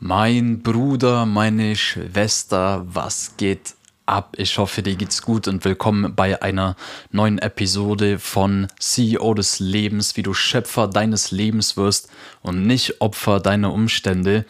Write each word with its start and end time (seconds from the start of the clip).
Mein 0.00 0.62
Bruder, 0.62 1.26
meine 1.26 1.74
Schwester, 1.74 2.86
was 2.88 3.32
geht 3.36 3.74
ab? 4.06 4.36
Ich 4.38 4.56
hoffe, 4.56 4.80
dir 4.84 4.94
geht's 4.94 5.22
gut 5.22 5.48
und 5.48 5.64
willkommen 5.64 6.14
bei 6.14 6.40
einer 6.40 6.76
neuen 7.10 7.38
Episode 7.38 8.20
von 8.20 8.68
CEO 8.78 9.34
des 9.34 9.58
Lebens, 9.58 10.16
wie 10.16 10.22
du 10.22 10.34
Schöpfer 10.34 10.86
deines 10.86 11.32
Lebens 11.32 11.76
wirst 11.76 12.10
und 12.42 12.64
nicht 12.64 13.00
Opfer 13.00 13.40
deiner 13.40 13.72
Umstände 13.72 14.44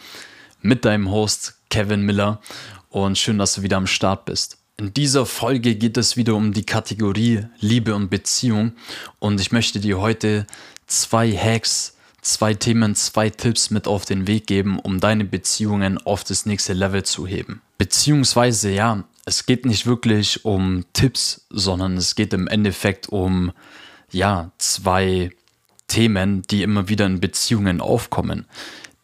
mit 0.61 0.85
deinem 0.85 1.11
Host 1.11 1.54
Kevin 1.71 2.03
Miller 2.03 2.42
und 2.90 3.17
schön, 3.17 3.38
dass 3.38 3.54
du 3.54 3.62
wieder 3.62 3.78
am 3.78 3.87
Start 3.87 4.26
bist. 4.26 4.58
In 4.76 4.92
dieser 4.92 5.24
Folge 5.24 5.76
geht 5.76 5.96
es 5.96 6.19
wieder 6.19 6.35
um 6.35 6.53
die 6.53 6.67
Kategorie 6.67 7.46
Liebe 7.58 7.94
und 7.94 8.10
Beziehung 8.10 8.72
und 9.19 9.40
ich 9.40 9.51
möchte 9.51 9.80
dir 9.80 9.99
heute 9.99 10.46
zwei 10.87 11.33
Hacks 11.33 11.94
zwei 12.29 12.54
Themen, 12.54 12.95
zwei 12.95 13.31
Tipps 13.31 13.71
mit 13.71 13.87
auf 13.87 14.04
den 14.04 14.26
Weg 14.26 14.47
geben, 14.47 14.78
um 14.78 15.01
deine 15.01 15.24
Beziehungen 15.24 15.99
auf 15.99 16.24
das 16.24 16.47
nächste 16.47 16.74
Level 16.74 17.02
zu 17.02 17.27
heben. 17.27 17.62
Beziehungsweise, 17.78 18.70
ja, 18.70 19.04
es 19.24 19.46
geht 19.46 19.64
nicht 19.66 19.87
wirklich 19.87 20.45
um 20.45 20.84
Tipps, 20.92 21.46
sondern 21.51 21.96
es 21.96 22.14
geht 22.14 22.32
im 22.32 22.46
Endeffekt 22.46 23.09
um, 23.09 23.52
ja, 24.10 24.51
zwei 24.59 25.30
Themen, 25.87 26.42
die 26.42 26.62
immer 26.62 26.88
wieder 26.88 27.06
in 27.06 27.20
Beziehungen 27.20 27.80
aufkommen, 27.80 28.46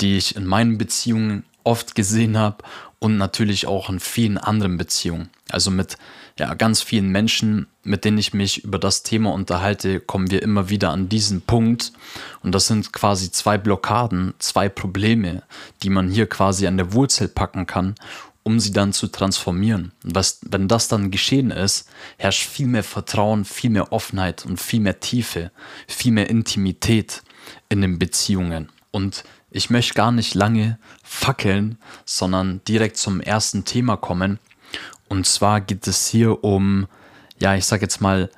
die 0.00 0.16
ich 0.16 0.36
in 0.36 0.45
meinen 0.47 0.77
Beziehungen 0.77 1.45
oft 1.62 1.95
gesehen 1.95 2.36
habe 2.36 2.62
und 3.04 3.18
natürlich 3.18 3.66
auch 3.66 3.90
in 3.90 4.00
vielen 4.00 4.38
anderen 4.38 4.78
Beziehungen. 4.78 5.28
Also 5.50 5.70
mit 5.70 5.98
ja, 6.38 6.54
ganz 6.54 6.80
vielen 6.80 7.10
Menschen, 7.10 7.66
mit 7.82 8.06
denen 8.06 8.16
ich 8.16 8.32
mich 8.32 8.64
über 8.64 8.78
das 8.78 9.02
Thema 9.02 9.30
unterhalte, 9.34 10.00
kommen 10.00 10.30
wir 10.30 10.40
immer 10.40 10.70
wieder 10.70 10.88
an 10.88 11.10
diesen 11.10 11.42
Punkt. 11.42 11.92
Und 12.42 12.54
das 12.54 12.66
sind 12.66 12.94
quasi 12.94 13.30
zwei 13.30 13.58
Blockaden, 13.58 14.32
zwei 14.38 14.70
Probleme, 14.70 15.42
die 15.82 15.90
man 15.90 16.08
hier 16.08 16.27
quasi 16.27 16.66
an 16.66 16.78
der 16.78 16.94
Wurzel 16.94 17.28
packen 17.28 17.66
kann, 17.66 17.94
um 18.42 18.58
sie 18.58 18.72
dann 18.72 18.94
zu 18.94 19.08
transformieren. 19.08 19.92
Und 20.02 20.14
was, 20.14 20.41
wenn 20.41 20.66
das 20.66 20.89
dann 20.89 21.11
geschehen 21.11 21.50
ist, 21.50 21.86
herrscht 22.16 22.48
viel 22.48 22.68
mehr 22.68 22.84
Vertrauen, 22.84 23.44
viel 23.44 23.68
mehr 23.68 23.92
Offenheit 23.92 24.46
und 24.46 24.58
viel 24.58 24.80
mehr 24.80 25.00
Tiefe, 25.00 25.50
viel 25.86 26.12
mehr 26.12 26.30
Intimität 26.30 27.22
in 27.68 27.83
den 27.83 27.98
Beziehungen. 27.98 28.70
Und 28.92 29.24
ich 29.55 29.70
möchte 29.70 29.94
gar 29.94 30.10
nicht 30.10 30.34
lange 30.34 30.78
fackeln, 31.05 31.78
sondern 32.05 32.60
direkt 32.66 32.97
zum 32.97 33.20
ersten 33.20 33.64
Thema 33.64 33.96
kommen. 33.96 34.41
Und 35.08 35.27
zwar 35.27 35.61
geht 35.61 35.86
es 35.86 36.08
hier 36.08 36.42
um, 36.42 36.88
ja, 37.38 37.55
ich 37.55 37.64
sage 37.64 37.83
jetzt 37.83 38.00
mal, 38.00 38.30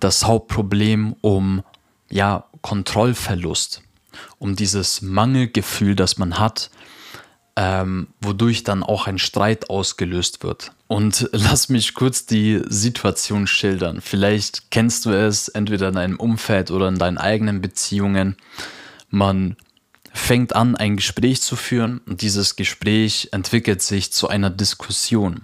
das 0.00 0.24
Hauptproblem 0.24 1.14
um, 1.20 1.62
ja, 2.08 2.46
Kontrollverlust, 2.62 3.82
um 4.38 4.56
dieses 4.56 5.02
Mangelgefühl, 5.02 5.94
das 5.94 6.16
man 6.16 6.38
hat, 6.38 6.70
ähm, 7.54 8.08
wodurch 8.22 8.64
dann 8.64 8.82
auch 8.82 9.06
ein 9.06 9.18
Streit 9.18 9.68
ausgelöst 9.68 10.42
wird. 10.42 10.72
Und 10.88 11.28
lass 11.32 11.68
mich 11.68 11.92
kurz 11.92 12.24
die 12.24 12.62
Situation 12.66 13.46
schildern. 13.46 14.00
Vielleicht 14.00 14.70
kennst 14.70 15.04
du 15.04 15.10
es 15.10 15.48
entweder 15.48 15.88
in 15.88 15.94
deinem 15.96 16.16
Umfeld 16.18 16.70
oder 16.70 16.88
in 16.88 16.98
deinen 16.98 17.18
eigenen 17.18 17.60
Beziehungen. 17.60 18.36
Man 19.10 19.56
fängt 20.16 20.56
an, 20.56 20.76
ein 20.76 20.96
Gespräch 20.96 21.42
zu 21.42 21.56
führen 21.56 22.00
und 22.06 22.22
dieses 22.22 22.56
Gespräch 22.56 23.28
entwickelt 23.32 23.82
sich 23.82 24.12
zu 24.12 24.28
einer 24.28 24.50
Diskussion. 24.50 25.42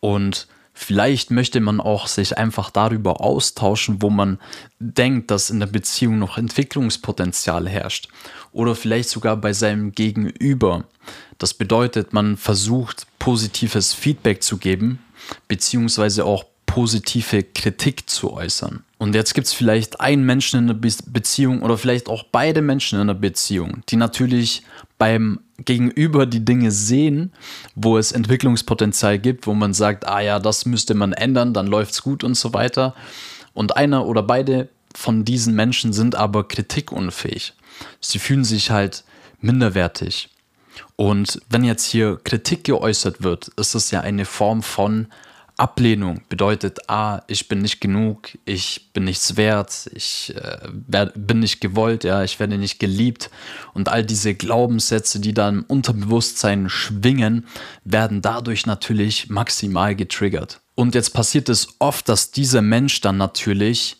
Und 0.00 0.46
vielleicht 0.72 1.30
möchte 1.30 1.60
man 1.60 1.80
auch 1.80 2.06
sich 2.06 2.38
einfach 2.38 2.70
darüber 2.70 3.20
austauschen, 3.20 4.00
wo 4.00 4.08
man 4.08 4.38
denkt, 4.78 5.30
dass 5.30 5.50
in 5.50 5.58
der 5.58 5.66
Beziehung 5.66 6.18
noch 6.18 6.38
Entwicklungspotenzial 6.38 7.68
herrscht. 7.68 8.08
Oder 8.52 8.74
vielleicht 8.74 9.08
sogar 9.08 9.36
bei 9.36 9.52
seinem 9.52 9.92
Gegenüber. 9.92 10.84
Das 11.38 11.52
bedeutet, 11.52 12.12
man 12.12 12.36
versucht 12.36 13.06
positives 13.18 13.92
Feedback 13.92 14.42
zu 14.42 14.56
geben, 14.56 15.00
beziehungsweise 15.48 16.24
auch 16.24 16.44
positive 16.66 17.42
Kritik 17.42 18.10
zu 18.10 18.32
äußern. 18.32 18.84
Und 18.98 19.14
jetzt 19.14 19.34
gibt 19.34 19.46
es 19.46 19.52
vielleicht 19.52 20.00
einen 20.00 20.24
Menschen 20.24 20.58
in 20.58 20.66
der 20.66 20.74
Be 20.74 20.88
Beziehung 21.06 21.62
oder 21.62 21.78
vielleicht 21.78 22.08
auch 22.08 22.24
beide 22.24 22.62
Menschen 22.62 23.00
in 23.00 23.06
der 23.06 23.14
Beziehung, 23.14 23.82
die 23.88 23.96
natürlich 23.96 24.62
beim 24.98 25.40
Gegenüber 25.58 26.26
die 26.26 26.44
Dinge 26.44 26.70
sehen, 26.70 27.32
wo 27.74 27.98
es 27.98 28.12
Entwicklungspotenzial 28.12 29.18
gibt, 29.18 29.46
wo 29.46 29.54
man 29.54 29.74
sagt, 29.74 30.06
ah 30.06 30.20
ja, 30.20 30.38
das 30.38 30.66
müsste 30.66 30.94
man 30.94 31.12
ändern, 31.12 31.54
dann 31.54 31.66
läuft 31.66 31.92
es 31.92 32.02
gut 32.02 32.24
und 32.24 32.34
so 32.34 32.52
weiter. 32.52 32.94
Und 33.54 33.76
einer 33.76 34.06
oder 34.06 34.22
beide 34.22 34.68
von 34.94 35.24
diesen 35.24 35.54
Menschen 35.54 35.92
sind 35.92 36.14
aber 36.14 36.46
kritikunfähig. 36.46 37.54
Sie 38.00 38.18
fühlen 38.18 38.44
sich 38.44 38.70
halt 38.70 39.04
minderwertig. 39.40 40.30
Und 40.96 41.40
wenn 41.48 41.64
jetzt 41.64 41.84
hier 41.84 42.18
Kritik 42.22 42.64
geäußert 42.64 43.22
wird, 43.22 43.48
ist 43.56 43.74
es 43.74 43.90
ja 43.90 44.00
eine 44.00 44.24
Form 44.24 44.62
von 44.62 45.08
Ablehnung 45.58 46.20
bedeutet, 46.28 46.90
ah, 46.90 47.22
ich 47.28 47.48
bin 47.48 47.60
nicht 47.60 47.80
genug, 47.80 48.28
ich 48.44 48.92
bin 48.92 49.04
nichts 49.04 49.36
wert, 49.36 49.88
ich 49.94 50.34
äh, 50.36 50.58
werd, 50.86 51.12
bin 51.14 51.40
nicht 51.40 51.60
gewollt, 51.60 52.04
ja, 52.04 52.22
ich 52.22 52.38
werde 52.38 52.58
nicht 52.58 52.78
geliebt. 52.78 53.30
Und 53.72 53.88
all 53.88 54.04
diese 54.04 54.34
Glaubenssätze, 54.34 55.18
die 55.18 55.32
dann 55.32 55.60
im 55.60 55.64
Unterbewusstsein 55.64 56.68
schwingen, 56.68 57.46
werden 57.84 58.20
dadurch 58.20 58.66
natürlich 58.66 59.30
maximal 59.30 59.96
getriggert. 59.96 60.60
Und 60.74 60.94
jetzt 60.94 61.14
passiert 61.14 61.48
es 61.48 61.68
oft, 61.78 62.08
dass 62.08 62.32
dieser 62.32 62.60
Mensch 62.60 63.00
dann 63.00 63.16
natürlich 63.16 63.96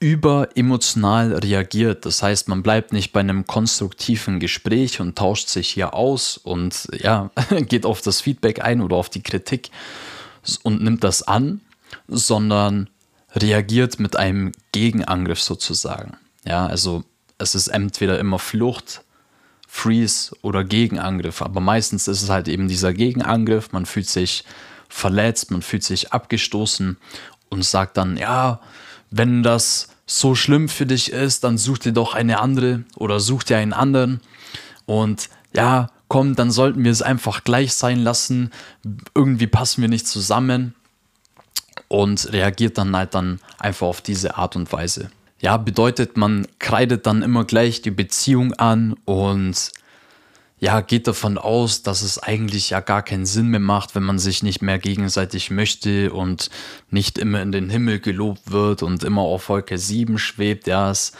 überemotional 0.00 1.34
reagiert. 1.34 2.04
Das 2.04 2.22
heißt, 2.22 2.48
man 2.48 2.62
bleibt 2.62 2.92
nicht 2.92 3.12
bei 3.12 3.20
einem 3.20 3.46
konstruktiven 3.46 4.38
Gespräch 4.40 5.00
und 5.00 5.16
tauscht 5.16 5.48
sich 5.48 5.68
hier 5.68 5.94
aus 5.94 6.36
und 6.36 6.88
ja, 6.92 7.30
geht 7.68 7.84
auf 7.84 8.00
das 8.00 8.20
Feedback 8.20 8.64
ein 8.64 8.80
oder 8.80 8.96
auf 8.96 9.08
die 9.08 9.22
Kritik, 9.22 9.70
und 10.56 10.82
nimmt 10.82 11.04
das 11.04 11.22
an, 11.22 11.60
sondern 12.06 12.88
reagiert 13.34 14.00
mit 14.00 14.16
einem 14.16 14.52
Gegenangriff 14.72 15.40
sozusagen. 15.40 16.16
Ja, 16.44 16.66
also 16.66 17.04
es 17.38 17.54
ist 17.54 17.68
entweder 17.68 18.18
immer 18.18 18.38
Flucht, 18.38 19.02
Freeze 19.66 20.34
oder 20.42 20.64
Gegenangriff, 20.64 21.42
aber 21.42 21.60
meistens 21.60 22.08
ist 22.08 22.22
es 22.22 22.30
halt 22.30 22.48
eben 22.48 22.68
dieser 22.68 22.94
Gegenangriff, 22.94 23.72
man 23.72 23.86
fühlt 23.86 24.08
sich 24.08 24.44
verletzt, 24.88 25.50
man 25.50 25.62
fühlt 25.62 25.84
sich 25.84 26.12
abgestoßen 26.12 26.96
und 27.50 27.64
sagt 27.64 27.98
dann, 27.98 28.16
ja, 28.16 28.60
wenn 29.10 29.42
das 29.42 29.88
so 30.06 30.34
schlimm 30.34 30.70
für 30.70 30.86
dich 30.86 31.12
ist, 31.12 31.44
dann 31.44 31.58
such 31.58 31.78
dir 31.78 31.92
doch 31.92 32.14
eine 32.14 32.40
andere 32.40 32.84
oder 32.96 33.20
such 33.20 33.42
dir 33.42 33.58
einen 33.58 33.74
anderen 33.74 34.20
und 34.86 35.28
ja, 35.54 35.90
komm, 36.08 36.34
dann 36.34 36.50
sollten 36.50 36.84
wir 36.84 36.90
es 36.90 37.02
einfach 37.02 37.44
gleich 37.44 37.74
sein 37.74 38.00
lassen. 38.00 38.50
Irgendwie 39.14 39.46
passen 39.46 39.82
wir 39.82 39.88
nicht 39.88 40.06
zusammen 40.06 40.74
und 41.88 42.32
reagiert 42.32 42.78
dann 42.78 42.96
halt 42.96 43.14
dann 43.14 43.40
einfach 43.58 43.86
auf 43.86 44.00
diese 44.00 44.36
Art 44.36 44.56
und 44.56 44.72
Weise. 44.72 45.10
Ja, 45.40 45.56
bedeutet, 45.56 46.16
man 46.16 46.48
kreidet 46.58 47.06
dann 47.06 47.22
immer 47.22 47.44
gleich 47.44 47.80
die 47.80 47.92
Beziehung 47.92 48.54
an 48.54 48.96
und 49.04 49.70
ja, 50.60 50.80
geht 50.80 51.06
davon 51.06 51.38
aus, 51.38 51.82
dass 51.82 52.02
es 52.02 52.20
eigentlich 52.20 52.70
ja 52.70 52.80
gar 52.80 53.02
keinen 53.02 53.26
Sinn 53.26 53.46
mehr 53.46 53.60
macht, 53.60 53.94
wenn 53.94 54.02
man 54.02 54.18
sich 54.18 54.42
nicht 54.42 54.60
mehr 54.60 54.80
gegenseitig 54.80 55.50
möchte 55.50 56.12
und 56.12 56.50
nicht 56.90 57.16
immer 57.18 57.40
in 57.42 57.52
den 57.52 57.70
Himmel 57.70 58.00
gelobt 58.00 58.50
wird 58.50 58.82
und 58.82 59.04
immer 59.04 59.22
auf 59.22 59.48
Wolke 59.48 59.78
7 59.78 60.18
schwebt. 60.18 60.66
Ja, 60.66 60.90
es, 60.90 61.12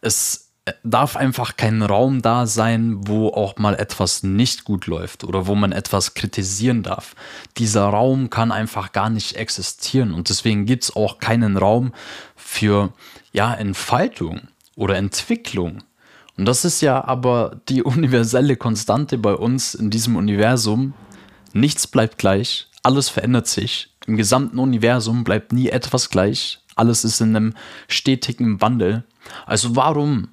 es 0.00 0.49
darf 0.82 1.16
einfach 1.16 1.56
kein 1.56 1.82
Raum 1.82 2.22
da 2.22 2.46
sein, 2.46 3.06
wo 3.06 3.28
auch 3.28 3.56
mal 3.56 3.74
etwas 3.74 4.22
nicht 4.22 4.64
gut 4.64 4.86
läuft 4.86 5.24
oder 5.24 5.46
wo 5.46 5.54
man 5.54 5.72
etwas 5.72 6.14
kritisieren 6.14 6.82
darf. 6.82 7.14
Dieser 7.56 7.84
Raum 7.84 8.30
kann 8.30 8.52
einfach 8.52 8.92
gar 8.92 9.10
nicht 9.10 9.36
existieren 9.36 10.12
und 10.12 10.28
deswegen 10.28 10.66
gibt 10.66 10.84
es 10.84 10.96
auch 10.96 11.18
keinen 11.18 11.56
Raum 11.56 11.92
für 12.36 12.92
ja, 13.32 13.54
Entfaltung 13.54 14.42
oder 14.76 14.96
Entwicklung. 14.96 15.82
Und 16.36 16.46
das 16.46 16.64
ist 16.64 16.80
ja 16.80 17.04
aber 17.04 17.60
die 17.68 17.82
universelle 17.82 18.56
Konstante 18.56 19.18
bei 19.18 19.34
uns 19.34 19.74
in 19.74 19.90
diesem 19.90 20.16
Universum. 20.16 20.94
Nichts 21.52 21.86
bleibt 21.86 22.18
gleich, 22.18 22.68
alles 22.82 23.08
verändert 23.08 23.48
sich. 23.48 23.90
Im 24.06 24.16
gesamten 24.16 24.58
Universum 24.58 25.24
bleibt 25.24 25.52
nie 25.52 25.68
etwas 25.68 26.10
gleich. 26.10 26.60
Alles 26.76 27.04
ist 27.04 27.20
in 27.20 27.36
einem 27.36 27.54
stetigen 27.88 28.60
Wandel. 28.60 29.04
Also 29.46 29.76
warum 29.76 30.28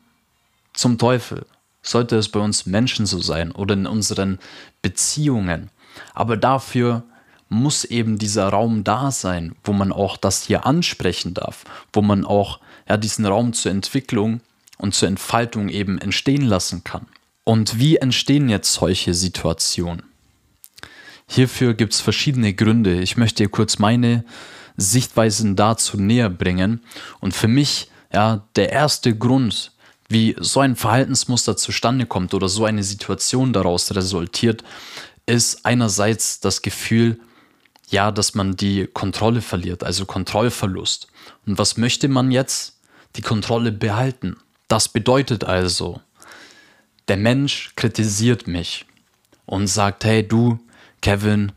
zum 0.77 0.99
Teufel 0.99 1.45
sollte 1.81 2.17
es 2.17 2.29
bei 2.29 2.39
uns 2.39 2.65
Menschen 2.65 3.05
so 3.05 3.19
sein 3.19 3.51
oder 3.51 3.73
in 3.73 3.87
unseren 3.87 4.37
Beziehungen. 4.81 5.71
Aber 6.13 6.37
dafür 6.37 7.03
muss 7.49 7.83
eben 7.83 8.19
dieser 8.19 8.49
Raum 8.49 8.83
da 8.83 9.09
sein, 9.09 9.55
wo 9.63 9.73
man 9.73 9.91
auch 9.91 10.17
das 10.17 10.43
hier 10.43 10.65
ansprechen 10.65 11.33
darf, 11.33 11.63
wo 11.93 12.01
man 12.01 12.25
auch 12.25 12.59
ja, 12.87 12.97
diesen 12.97 13.25
Raum 13.25 13.53
zur 13.53 13.71
Entwicklung 13.71 14.41
und 14.77 14.93
zur 14.93 15.07
Entfaltung 15.07 15.69
eben 15.69 15.97
entstehen 15.97 16.45
lassen 16.45 16.83
kann. 16.83 17.07
Und 17.43 17.79
wie 17.79 17.97
entstehen 17.97 18.47
jetzt 18.47 18.73
solche 18.73 19.13
Situationen? 19.13 20.03
Hierfür 21.27 21.73
gibt 21.73 21.93
es 21.93 22.01
verschiedene 22.01 22.53
Gründe. 22.53 23.01
Ich 23.01 23.17
möchte 23.17 23.43
dir 23.43 23.49
kurz 23.49 23.79
meine 23.79 24.23
Sichtweisen 24.75 25.55
dazu 25.55 25.97
näher 25.97 26.29
bringen. 26.29 26.81
Und 27.19 27.33
für 27.33 27.47
mich, 27.47 27.89
ja, 28.13 28.45
der 28.55 28.71
erste 28.71 29.17
Grund, 29.17 29.71
Wie 30.09 30.35
so 30.39 30.61
ein 30.61 30.75
Verhaltensmuster 30.75 31.57
zustande 31.57 32.05
kommt 32.05 32.33
oder 32.33 32.47
so 32.47 32.65
eine 32.65 32.83
Situation 32.83 33.51
daraus 33.51 33.93
resultiert, 33.93 34.63
ist 35.25 35.65
einerseits 35.65 36.39
das 36.39 36.61
Gefühl, 36.61 37.19
ja, 37.89 38.11
dass 38.11 38.33
man 38.33 38.55
die 38.55 38.87
Kontrolle 38.87 39.41
verliert, 39.41 39.83
also 39.83 40.05
Kontrollverlust. 40.05 41.07
Und 41.45 41.57
was 41.57 41.77
möchte 41.77 42.07
man 42.07 42.31
jetzt? 42.31 42.79
Die 43.15 43.21
Kontrolle 43.21 43.71
behalten. 43.71 44.37
Das 44.67 44.89
bedeutet 44.89 45.43
also, 45.43 46.01
der 47.07 47.17
Mensch 47.17 47.71
kritisiert 47.75 48.47
mich 48.47 48.85
und 49.45 49.67
sagt, 49.67 50.03
hey 50.03 50.27
du, 50.27 50.59
Kevin, 51.01 51.53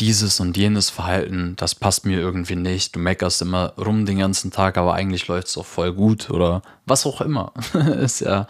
dieses 0.00 0.40
und 0.40 0.56
jenes 0.56 0.90
Verhalten, 0.90 1.54
das 1.56 1.74
passt 1.74 2.04
mir 2.04 2.18
irgendwie 2.18 2.56
nicht. 2.56 2.96
Du 2.96 3.00
meckerst 3.00 3.42
immer 3.42 3.74
rum 3.78 4.06
den 4.06 4.18
ganzen 4.18 4.50
Tag, 4.50 4.76
aber 4.76 4.94
eigentlich 4.94 5.28
läuft 5.28 5.48
es 5.48 5.56
auch 5.58 5.66
voll 5.66 5.92
gut 5.92 6.30
oder 6.30 6.62
was 6.86 7.06
auch 7.06 7.20
immer. 7.20 7.52
ist 8.00 8.20
ja, 8.20 8.46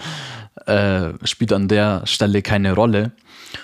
äh, 0.66 1.12
spielt 1.24 1.52
an 1.52 1.68
der 1.68 2.06
Stelle 2.06 2.42
keine 2.42 2.72
Rolle. 2.74 3.12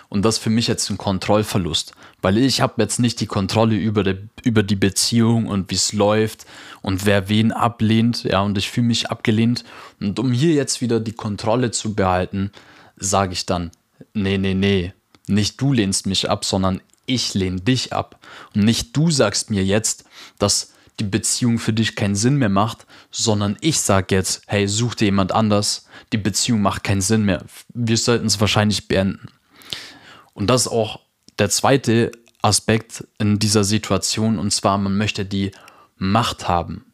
Und 0.09 0.25
das 0.25 0.39
für 0.39 0.51
mich 0.51 0.69
jetzt 0.69 0.89
ein 0.91 0.99
Kontrollverlust, 0.99 1.95
weil 2.23 2.39
ich 2.39 2.61
habe 2.61 2.75
jetzt 2.81 3.01
nicht 3.01 3.19
die 3.21 3.27
Kontrolle 3.27 3.75
über 3.75 4.05
die, 4.05 4.19
über 4.45 4.63
die 4.63 4.77
Beziehung 4.77 5.47
und 5.47 5.71
wie 5.71 5.75
es 5.75 5.93
läuft 5.93 6.47
und 6.81 7.07
wer 7.07 7.29
wen 7.29 7.51
ablehnt, 7.51 8.23
ja, 8.25 8.41
und 8.41 8.57
ich 8.57 8.71
fühle 8.71 8.87
mich 8.87 9.11
abgelehnt. 9.11 9.65
Und 10.01 10.19
um 10.21 10.31
hier 10.31 10.55
jetzt 10.55 10.81
wieder 10.81 11.01
die 11.01 11.13
Kontrolle 11.13 11.73
zu 11.73 11.95
behalten, 11.95 12.53
sage 12.97 13.33
ich 13.33 13.47
dann, 13.47 13.73
nee, 14.15 14.39
nee, 14.39 14.55
nee, 14.55 14.93
nicht 15.27 15.61
du 15.61 15.73
lehnst 15.73 16.07
mich 16.07 16.31
ab, 16.31 16.45
sondern 16.45 16.81
ich 17.11 17.35
lehne 17.35 17.61
dich 17.61 17.93
ab. 17.93 18.25
Und 18.55 18.65
nicht 18.65 18.97
du 18.97 19.11
sagst 19.11 19.51
mir 19.51 19.65
jetzt, 19.65 20.05
dass 20.39 20.73
die 21.01 21.05
Beziehung 21.05 21.59
für 21.59 21.73
dich 21.73 21.97
keinen 21.97 22.15
Sinn 22.15 22.37
mehr 22.37 22.49
macht, 22.49 22.87
sondern 23.11 23.57
ich 23.61 23.81
sage 23.81 24.15
jetzt, 24.15 24.43
hey, 24.47 24.69
such 24.69 24.95
dir 24.95 25.07
jemand 25.07 25.33
anders, 25.33 25.87
die 26.13 26.19
Beziehung 26.19 26.63
macht 26.63 26.85
keinen 26.85 27.01
Sinn 27.01 27.25
mehr. 27.25 27.45
Wir 27.73 27.97
sollten 27.97 28.27
es 28.27 28.41
wahrscheinlich 28.41 28.87
beenden. 28.87 29.29
Und 30.35 30.49
das 30.49 30.63
ist 30.63 30.69
auch 30.69 31.01
der 31.39 31.51
zweite 31.51 32.13
Aspekt 32.43 33.07
in 33.19 33.39
dieser 33.39 33.65
Situation, 33.65 34.39
und 34.39 34.53
zwar, 34.53 34.79
man 34.79 34.97
möchte 34.97 35.25
die 35.25 35.51
Macht 35.97 36.49
haben 36.49 36.85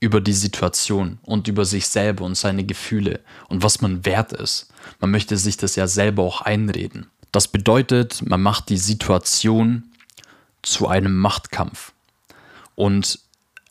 über 0.00 0.22
die 0.22 0.32
Situation 0.32 1.18
und 1.22 1.46
über 1.46 1.66
sich 1.66 1.86
selber 1.86 2.24
und 2.24 2.34
seine 2.34 2.64
Gefühle 2.64 3.20
und 3.48 3.62
was 3.62 3.82
man 3.82 4.06
wert 4.06 4.32
ist. 4.32 4.72
Man 4.98 5.10
möchte 5.10 5.36
sich 5.36 5.58
das 5.58 5.76
ja 5.76 5.86
selber 5.86 6.22
auch 6.22 6.40
einreden. 6.40 7.06
Das 7.32 7.48
bedeutet, 7.48 8.22
man 8.26 8.42
macht 8.42 8.68
die 8.68 8.76
Situation 8.76 9.84
zu 10.62 10.88
einem 10.88 11.16
Machtkampf. 11.16 11.92
Und 12.74 13.20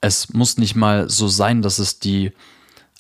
es 0.02 0.34
muss 0.34 0.58
nicht 0.58 0.76
mal 0.76 1.10
so 1.10 1.28
sein, 1.28 1.62
dass 1.62 1.80
es 1.80 2.00
die 2.00 2.32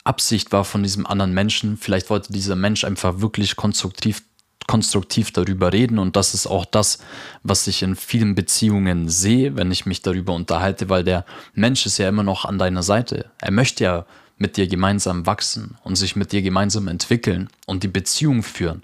Absicht 0.03 0.51
war 0.51 0.65
von 0.65 0.83
diesem 0.83 1.05
anderen 1.05 1.33
Menschen. 1.33 1.77
Vielleicht 1.77 2.09
wollte 2.09 2.33
dieser 2.33 2.55
Mensch 2.55 2.83
einfach 2.83 3.21
wirklich 3.21 3.55
konstruktiv, 3.55 4.23
konstruktiv 4.67 5.31
darüber 5.31 5.71
reden. 5.71 5.99
Und 5.99 6.15
das 6.15 6.33
ist 6.33 6.47
auch 6.47 6.65
das, 6.65 6.99
was 7.43 7.67
ich 7.67 7.83
in 7.83 7.95
vielen 7.95 8.35
Beziehungen 8.35 9.07
sehe, 9.07 9.55
wenn 9.55 9.71
ich 9.71 9.85
mich 9.85 10.01
darüber 10.01 10.33
unterhalte, 10.33 10.89
weil 10.89 11.03
der 11.03 11.25
Mensch 11.53 11.85
ist 11.85 11.97
ja 11.99 12.09
immer 12.09 12.23
noch 12.23 12.45
an 12.45 12.57
deiner 12.57 12.83
Seite. 12.83 13.29
Er 13.39 13.51
möchte 13.51 13.83
ja 13.83 14.05
mit 14.37 14.57
dir 14.57 14.67
gemeinsam 14.67 15.25
wachsen 15.25 15.77
und 15.83 15.95
sich 15.95 16.15
mit 16.15 16.31
dir 16.31 16.41
gemeinsam 16.41 16.87
entwickeln 16.87 17.49
und 17.65 17.83
die 17.83 17.89
Beziehung 17.89 18.41
führen. 18.41 18.81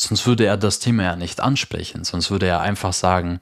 Sonst 0.00 0.28
würde 0.28 0.46
er 0.46 0.56
das 0.56 0.78
Thema 0.78 1.02
ja 1.02 1.16
nicht 1.16 1.40
ansprechen. 1.40 2.04
Sonst 2.04 2.30
würde 2.30 2.46
er 2.46 2.60
einfach 2.60 2.92
sagen, 2.92 3.40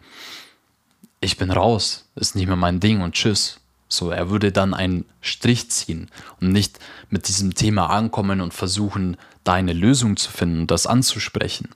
ich 1.21 1.37
bin 1.37 1.51
raus, 1.51 2.09
ist 2.15 2.35
nicht 2.35 2.47
mehr 2.47 2.57
mein 2.57 2.81
Ding 2.81 3.03
und 3.03 3.15
tschüss. 3.15 3.61
So, 3.89 4.11
er 4.11 4.31
würde 4.31 4.53
dann 4.53 4.73
einen 4.73 5.05
Strich 5.21 5.71
ziehen 5.71 6.11
und 6.41 6.53
nicht 6.53 6.79
mit 7.11 7.29
diesem 7.29 7.55
Thema 7.55 7.91
ankommen 7.91 8.41
und 8.41 8.55
versuchen, 8.55 9.19
da 9.45 9.53
eine 9.53 9.75
Lösung 9.75 10.17
zu 10.17 10.31
finden 10.31 10.61
und 10.61 10.71
das 10.71 10.87
anzusprechen. 10.87 11.69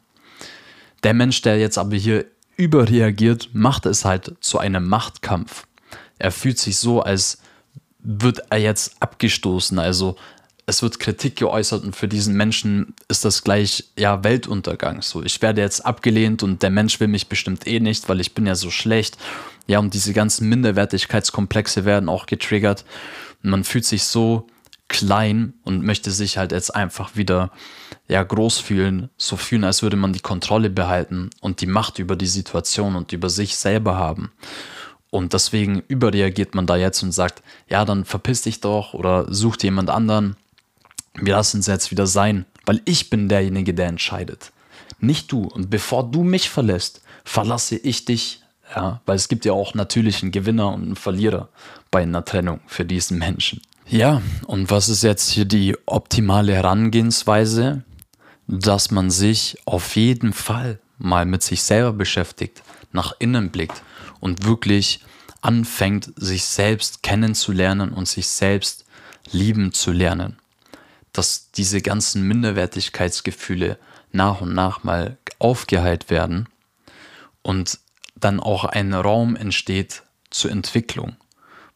Der 1.02 1.12
Mensch, 1.12 1.42
der 1.42 1.58
jetzt 1.58 1.76
aber 1.76 1.96
hier 1.96 2.24
überreagiert, 2.56 3.50
macht 3.52 3.84
es 3.84 4.06
halt 4.06 4.34
zu 4.40 4.58
einem 4.58 4.88
Machtkampf. 4.88 5.66
Er 6.18 6.32
fühlt 6.32 6.58
sich 6.58 6.78
so, 6.78 7.02
als 7.02 7.42
wird 7.98 8.40
er 8.48 8.58
jetzt 8.58 8.94
abgestoßen, 9.00 9.78
also 9.78 10.16
es 10.70 10.82
wird 10.82 11.00
Kritik 11.00 11.34
geäußert 11.34 11.82
und 11.82 11.96
für 11.96 12.06
diesen 12.06 12.36
Menschen 12.36 12.94
ist 13.08 13.24
das 13.24 13.42
gleich 13.42 13.86
ja 13.98 14.22
Weltuntergang. 14.22 15.02
So, 15.02 15.22
ich 15.22 15.42
werde 15.42 15.60
jetzt 15.60 15.84
abgelehnt 15.84 16.44
und 16.44 16.62
der 16.62 16.70
Mensch 16.70 17.00
will 17.00 17.08
mich 17.08 17.26
bestimmt 17.26 17.66
eh 17.66 17.80
nicht, 17.80 18.08
weil 18.08 18.20
ich 18.20 18.34
bin 18.34 18.46
ja 18.46 18.54
so 18.54 18.70
schlecht. 18.70 19.18
Ja, 19.66 19.80
und 19.80 19.94
diese 19.94 20.12
ganzen 20.12 20.48
Minderwertigkeitskomplexe 20.48 21.84
werden 21.84 22.08
auch 22.08 22.26
getriggert. 22.26 22.84
Und 23.42 23.50
man 23.50 23.64
fühlt 23.64 23.84
sich 23.84 24.04
so 24.04 24.46
klein 24.86 25.54
und 25.64 25.82
möchte 25.84 26.12
sich 26.12 26.38
halt 26.38 26.52
jetzt 26.52 26.72
einfach 26.72 27.16
wieder 27.16 27.50
ja 28.06 28.22
groß 28.22 28.58
fühlen, 28.58 29.10
so 29.16 29.36
fühlen, 29.36 29.64
als 29.64 29.82
würde 29.82 29.96
man 29.96 30.12
die 30.12 30.20
Kontrolle 30.20 30.70
behalten 30.70 31.30
und 31.40 31.60
die 31.62 31.66
Macht 31.66 31.98
über 31.98 32.14
die 32.14 32.26
Situation 32.26 32.94
und 32.94 33.12
über 33.12 33.28
sich 33.28 33.56
selber 33.56 33.96
haben. 33.96 34.30
Und 35.10 35.32
deswegen 35.32 35.82
überreagiert 35.88 36.54
man 36.54 36.66
da 36.66 36.76
jetzt 36.76 37.02
und 37.02 37.10
sagt, 37.10 37.42
ja, 37.68 37.84
dann 37.84 38.04
verpiss 38.04 38.42
dich 38.42 38.60
doch 38.60 38.94
oder 38.94 39.26
such 39.32 39.56
dir 39.56 39.66
jemand 39.66 39.90
anderen 39.90 40.36
wir 41.14 41.34
lassen 41.34 41.60
es 41.60 41.66
jetzt 41.66 41.90
wieder 41.90 42.06
sein, 42.06 42.46
weil 42.66 42.80
ich 42.84 43.10
bin 43.10 43.28
derjenige, 43.28 43.74
der 43.74 43.88
entscheidet. 43.88 44.52
Nicht 45.00 45.32
du. 45.32 45.44
Und 45.44 45.70
bevor 45.70 46.08
du 46.08 46.22
mich 46.22 46.50
verlässt, 46.50 47.02
verlasse 47.24 47.76
ich 47.76 48.04
dich. 48.04 48.42
Ja, 48.74 49.00
weil 49.04 49.16
es 49.16 49.28
gibt 49.28 49.44
ja 49.44 49.52
auch 49.52 49.74
natürlich 49.74 50.22
einen 50.22 50.30
Gewinner 50.30 50.72
und 50.72 50.82
einen 50.82 50.96
Verlierer 50.96 51.48
bei 51.90 52.02
einer 52.02 52.24
Trennung 52.24 52.60
für 52.66 52.84
diesen 52.84 53.18
Menschen. 53.18 53.60
Ja, 53.88 54.22
und 54.46 54.70
was 54.70 54.88
ist 54.88 55.02
jetzt 55.02 55.30
hier 55.30 55.44
die 55.44 55.76
optimale 55.86 56.54
Herangehensweise? 56.54 57.82
Dass 58.46 58.92
man 58.92 59.10
sich 59.10 59.58
auf 59.64 59.96
jeden 59.96 60.32
Fall 60.32 60.78
mal 60.98 61.24
mit 61.26 61.42
sich 61.42 61.62
selber 61.62 61.92
beschäftigt, 61.92 62.62
nach 62.92 63.12
innen 63.18 63.50
blickt 63.50 63.82
und 64.20 64.44
wirklich 64.44 65.00
anfängt, 65.40 66.12
sich 66.16 66.44
selbst 66.44 67.02
kennenzulernen 67.02 67.92
und 67.92 68.06
sich 68.06 68.28
selbst 68.28 68.84
lieben 69.32 69.72
zu 69.72 69.90
lernen 69.90 70.36
dass 71.12 71.50
diese 71.52 71.80
ganzen 71.80 72.22
Minderwertigkeitsgefühle 72.26 73.78
nach 74.12 74.40
und 74.40 74.54
nach 74.54 74.84
mal 74.84 75.18
aufgeheilt 75.38 76.10
werden 76.10 76.48
und 77.42 77.78
dann 78.16 78.40
auch 78.40 78.64
ein 78.64 78.92
Raum 78.92 79.36
entsteht 79.36 80.02
zur 80.30 80.50
Entwicklung. 80.50 81.16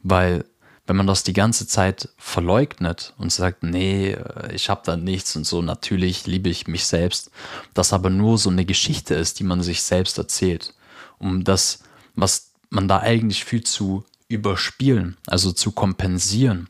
Weil 0.00 0.44
wenn 0.86 0.96
man 0.96 1.06
das 1.06 1.22
die 1.22 1.32
ganze 1.32 1.66
Zeit 1.66 2.10
verleugnet 2.18 3.14
und 3.16 3.32
sagt, 3.32 3.62
nee, 3.62 4.16
ich 4.52 4.68
habe 4.68 4.82
da 4.84 4.96
nichts 4.96 5.34
und 5.34 5.46
so, 5.46 5.62
natürlich 5.62 6.26
liebe 6.26 6.50
ich 6.50 6.66
mich 6.66 6.84
selbst, 6.84 7.30
das 7.72 7.92
aber 7.94 8.10
nur 8.10 8.36
so 8.36 8.50
eine 8.50 8.66
Geschichte 8.66 9.14
ist, 9.14 9.40
die 9.40 9.44
man 9.44 9.62
sich 9.62 9.82
selbst 9.82 10.18
erzählt, 10.18 10.74
um 11.18 11.42
das, 11.42 11.80
was 12.14 12.50
man 12.68 12.86
da 12.86 13.00
eigentlich 13.00 13.44
fühlt, 13.44 13.66
zu 13.66 14.04
überspielen, 14.28 15.16
also 15.26 15.52
zu 15.52 15.72
kompensieren, 15.72 16.68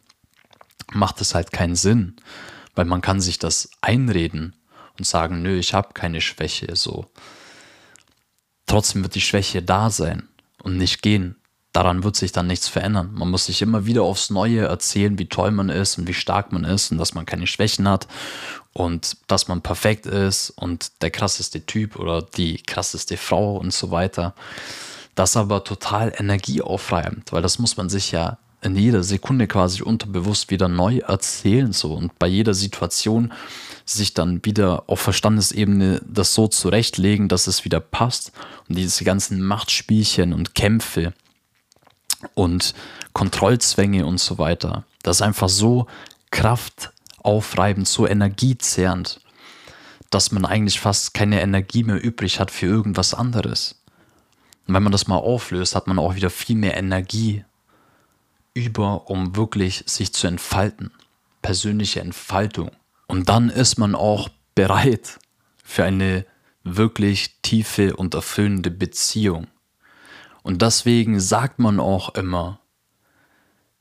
macht 0.92 1.20
es 1.20 1.34
halt 1.34 1.52
keinen 1.52 1.76
Sinn 1.76 2.16
weil 2.74 2.84
man 2.84 3.00
kann 3.00 3.20
sich 3.20 3.38
das 3.38 3.70
einreden 3.80 4.54
und 4.98 5.06
sagen, 5.06 5.42
nö, 5.42 5.58
ich 5.58 5.74
habe 5.74 5.94
keine 5.94 6.20
Schwäche, 6.20 6.74
so. 6.76 7.06
Trotzdem 8.66 9.02
wird 9.02 9.14
die 9.14 9.20
Schwäche 9.20 9.62
da 9.62 9.90
sein 9.90 10.28
und 10.62 10.76
nicht 10.76 11.02
gehen. 11.02 11.36
Daran 11.72 12.04
wird 12.04 12.14
sich 12.14 12.30
dann 12.30 12.46
nichts 12.46 12.68
verändern. 12.68 13.10
Man 13.14 13.30
muss 13.30 13.46
sich 13.46 13.60
immer 13.60 13.84
wieder 13.84 14.02
aufs 14.02 14.30
Neue 14.30 14.60
erzählen, 14.60 15.18
wie 15.18 15.28
toll 15.28 15.50
man 15.50 15.68
ist 15.68 15.98
und 15.98 16.06
wie 16.06 16.14
stark 16.14 16.52
man 16.52 16.64
ist 16.64 16.92
und 16.92 16.98
dass 16.98 17.14
man 17.14 17.26
keine 17.26 17.48
Schwächen 17.48 17.88
hat 17.88 18.06
und 18.72 19.16
dass 19.26 19.48
man 19.48 19.60
perfekt 19.60 20.06
ist 20.06 20.50
und 20.50 21.02
der 21.02 21.10
krasseste 21.10 21.66
Typ 21.66 21.96
oder 21.96 22.22
die 22.22 22.58
krasseste 22.58 23.16
Frau 23.16 23.56
und 23.56 23.72
so 23.72 23.90
weiter. 23.90 24.34
Das 25.16 25.36
aber 25.36 25.64
total 25.64 26.12
energieaufreibend, 26.16 27.32
weil 27.32 27.42
das 27.42 27.58
muss 27.58 27.76
man 27.76 27.88
sich 27.88 28.12
ja 28.12 28.38
in 28.64 28.76
jeder 28.76 29.02
Sekunde 29.02 29.47
quasi 29.47 29.83
unterbewusst 29.83 30.50
wieder 30.50 30.68
neu 30.68 30.99
erzählen 30.99 31.73
so 31.73 31.94
und 31.94 32.18
bei 32.18 32.26
jeder 32.26 32.54
Situation 32.54 33.33
sich 33.85 34.14
dann 34.14 34.44
wieder 34.44 34.85
auf 34.87 35.00
Verstandesebene 35.00 36.00
das 36.06 36.35
so 36.35 36.49
zurechtlegen, 36.49 37.28
dass 37.28 37.47
es 37.47 37.64
wieder 37.64 37.80
passt 37.80 38.33
und 38.68 38.78
diese 38.78 39.04
ganzen 39.04 39.42
Machtspielchen 39.42 40.33
und 40.33 40.54
Kämpfe 40.54 41.12
und 42.35 42.75
Kontrollzwänge 43.12 44.06
und 44.06 44.18
so 44.18 44.38
weiter, 44.38 44.85
das 45.02 45.18
ist 45.18 45.23
einfach 45.23 45.50
so 45.50 45.87
kraftaufreibend, 46.30 47.87
so 47.87 48.06
energiezehrend, 48.06 49.21
dass 50.09 50.33
man 50.33 50.47
eigentlich 50.47 50.80
fast 50.80 51.12
keine 51.12 51.42
Energie 51.42 51.85
mehr 51.85 52.02
übrig 52.02 52.40
hat 52.40 52.50
für 52.50 52.66
irgendwas 52.66 53.12
anderes. 53.12 53.83
Und 54.66 54.73
wenn 54.73 54.83
man 54.83 54.92
das 54.92 55.06
mal 55.06 55.16
auflöst, 55.16 55.75
hat 55.75 55.87
man 55.87 55.99
auch 55.99 56.14
wieder 56.14 56.30
viel 56.30 56.56
mehr 56.56 56.78
Energie 56.78 57.44
über, 58.54 59.11
um 59.11 59.37
wirklich 59.37 59.84
sich 59.87 60.14
zu 60.14 60.26
entfalten. 60.26 60.92
Persönliche 61.42 62.00
Entfaltung. 62.00 62.70
Und 63.06 63.28
dann 63.28 63.50
ist 63.50 63.76
man 63.78 63.94
auch 63.94 64.28
bereit 64.54 65.18
für 65.62 65.84
eine 65.84 66.25
wirklich 66.62 67.40
tiefe 67.42 67.96
und 67.96 68.14
erfüllende 68.14 68.70
Beziehung. 68.70 69.49
Und 70.42 70.62
deswegen 70.62 71.20
sagt 71.20 71.58
man 71.58 71.80
auch 71.80 72.14
immer, 72.14 72.61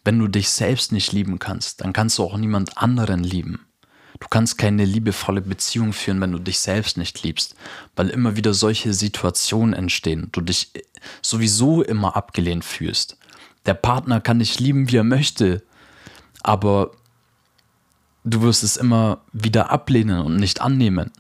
wenn 0.04 0.20
du 0.20 0.28
dich 0.28 0.50
selbst 0.50 0.92
nicht 0.92 1.14
lieben 1.14 1.40
kannst, 1.40 1.82
dann 1.82 1.94
kannst 1.94 2.18
du 2.18 2.24
auch 2.24 2.36
niemand 2.36 2.78
anderen 2.78 3.24
lieben. 3.24 3.66
Du 4.20 4.28
kannst 4.28 4.58
keine 4.58 4.86
liebevolle 4.86 5.42
Beziehung 5.42 5.92
führen, 5.94 6.22
wenn 6.22 6.32
du 6.32 6.40
dich 6.40 6.60
selbst 6.60 6.98
nicht 6.98 7.24
liebst, 7.24 7.56
weil 7.96 8.10
immer 8.10 8.36
wieder 8.36 8.54
solche 8.54 8.94
Situationen 8.94 9.74
entstehen, 9.74 10.30
du 10.32 10.42
dich 10.42 10.72
sowieso 11.22 11.84
immer 11.84 12.16
abgelehnt 12.16 12.64
fühlst. 12.64 13.18
Der 13.66 13.74
Partner 13.74 14.22
kann 14.22 14.40
dich 14.40 14.60
lieben, 14.60 14.90
wie 14.90 14.98
er 14.98 15.04
möchte, 15.04 15.64
aber 16.42 16.92
du 18.24 18.42
wirst 18.42 18.64
es 18.64 18.78
immer 18.78 19.22
wieder 19.32 19.70
ablehnen 19.72 20.20
und 20.20 20.38
nicht 20.38 20.62
annehmen. 20.62 21.12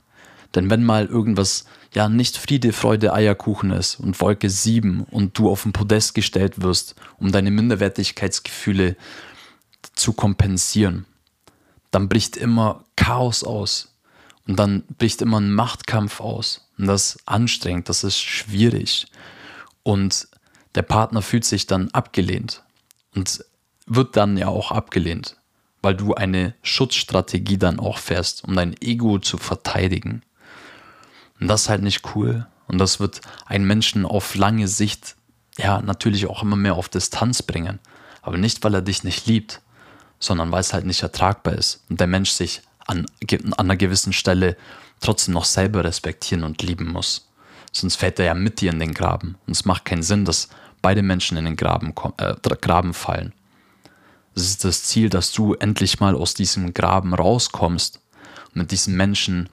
Denn 0.55 0.69
wenn 0.69 0.83
mal 0.83 1.05
irgendwas 1.05 1.65
ja 1.93 2.09
nicht 2.09 2.37
Friede, 2.37 2.73
Freude, 2.73 3.13
Eierkuchen 3.13 3.71
ist 3.71 3.99
und 3.99 4.19
Wolke 4.19 4.49
7 4.49 5.03
und 5.03 5.37
du 5.37 5.49
auf 5.49 5.63
den 5.63 5.73
Podest 5.73 6.15
gestellt 6.15 6.61
wirst, 6.61 6.95
um 7.17 7.31
deine 7.31 7.51
Minderwertigkeitsgefühle 7.51 8.95
zu 9.95 10.13
kompensieren, 10.13 11.05
dann 11.91 12.09
bricht 12.09 12.37
immer 12.37 12.83
Chaos 12.95 13.43
aus 13.43 13.93
und 14.47 14.57
dann 14.57 14.83
bricht 14.97 15.21
immer 15.21 15.39
ein 15.39 15.53
Machtkampf 15.53 16.19
aus. 16.19 16.67
Und 16.77 16.87
das 16.87 17.15
ist 17.15 17.21
anstrengend, 17.25 17.89
das 17.89 18.03
ist 18.03 18.19
schwierig. 18.19 19.07
Und 19.83 20.27
der 20.75 20.81
Partner 20.81 21.21
fühlt 21.21 21.45
sich 21.45 21.67
dann 21.67 21.89
abgelehnt 21.91 22.63
und 23.15 23.43
wird 23.85 24.15
dann 24.15 24.37
ja 24.37 24.47
auch 24.47 24.71
abgelehnt, 24.71 25.37
weil 25.81 25.95
du 25.95 26.15
eine 26.15 26.55
Schutzstrategie 26.61 27.57
dann 27.57 27.79
auch 27.79 27.97
fährst, 27.97 28.43
um 28.43 28.55
dein 28.55 28.75
Ego 28.81 29.19
zu 29.19 29.37
verteidigen. 29.37 30.23
Und 31.39 31.47
das 31.47 31.63
ist 31.63 31.69
halt 31.69 31.83
nicht 31.83 32.15
cool. 32.15 32.47
Und 32.67 32.77
das 32.77 32.99
wird 32.99 33.21
einen 33.45 33.65
Menschen 33.65 34.05
auf 34.05 34.35
lange 34.35 34.67
Sicht 34.67 35.15
ja 35.57 35.81
natürlich 35.81 36.27
auch 36.27 36.41
immer 36.41 36.55
mehr 36.55 36.75
auf 36.75 36.89
Distanz 36.89 37.43
bringen. 37.43 37.79
Aber 38.21 38.37
nicht, 38.37 38.63
weil 38.63 38.73
er 38.73 38.81
dich 38.81 39.03
nicht 39.03 39.27
liebt, 39.27 39.61
sondern 40.19 40.51
weil 40.51 40.61
es 40.61 40.73
halt 40.73 40.85
nicht 40.85 41.03
ertragbar 41.03 41.53
ist 41.53 41.83
und 41.89 41.99
der 41.99 42.07
Mensch 42.07 42.31
sich 42.31 42.61
an, 42.87 43.05
an 43.29 43.53
einer 43.53 43.75
gewissen 43.75 44.13
Stelle 44.13 44.57
trotzdem 45.01 45.33
noch 45.33 45.45
selber 45.45 45.83
respektieren 45.83 46.43
und 46.43 46.61
lieben 46.61 46.91
muss. 46.91 47.29
Sonst 47.71 47.97
fällt 47.97 48.19
er 48.19 48.25
ja 48.25 48.33
mit 48.33 48.61
dir 48.61 48.71
in 48.71 48.79
den 48.79 48.93
Graben. 48.93 49.35
Und 49.45 49.51
es 49.51 49.65
macht 49.65 49.85
keinen 49.85 50.03
Sinn, 50.03 50.25
dass 50.25 50.49
beide 50.83 51.01
Menschen 51.01 51.37
in 51.37 51.45
den 51.45 51.55
Graben, 51.55 51.95
äh, 52.17 52.35
Graben 52.61 52.93
fallen. 52.93 53.33
Es 54.35 54.43
ist 54.43 54.63
das 54.63 54.83
Ziel, 54.83 55.09
dass 55.09 55.31
du 55.31 55.55
endlich 55.55 55.99
mal 55.99 56.15
aus 56.15 56.35
diesem 56.35 56.75
Graben 56.75 57.15
rauskommst 57.15 57.99
und 58.47 58.55
mit 58.55 58.71
diesen 58.71 58.95
Menschen 58.95 59.49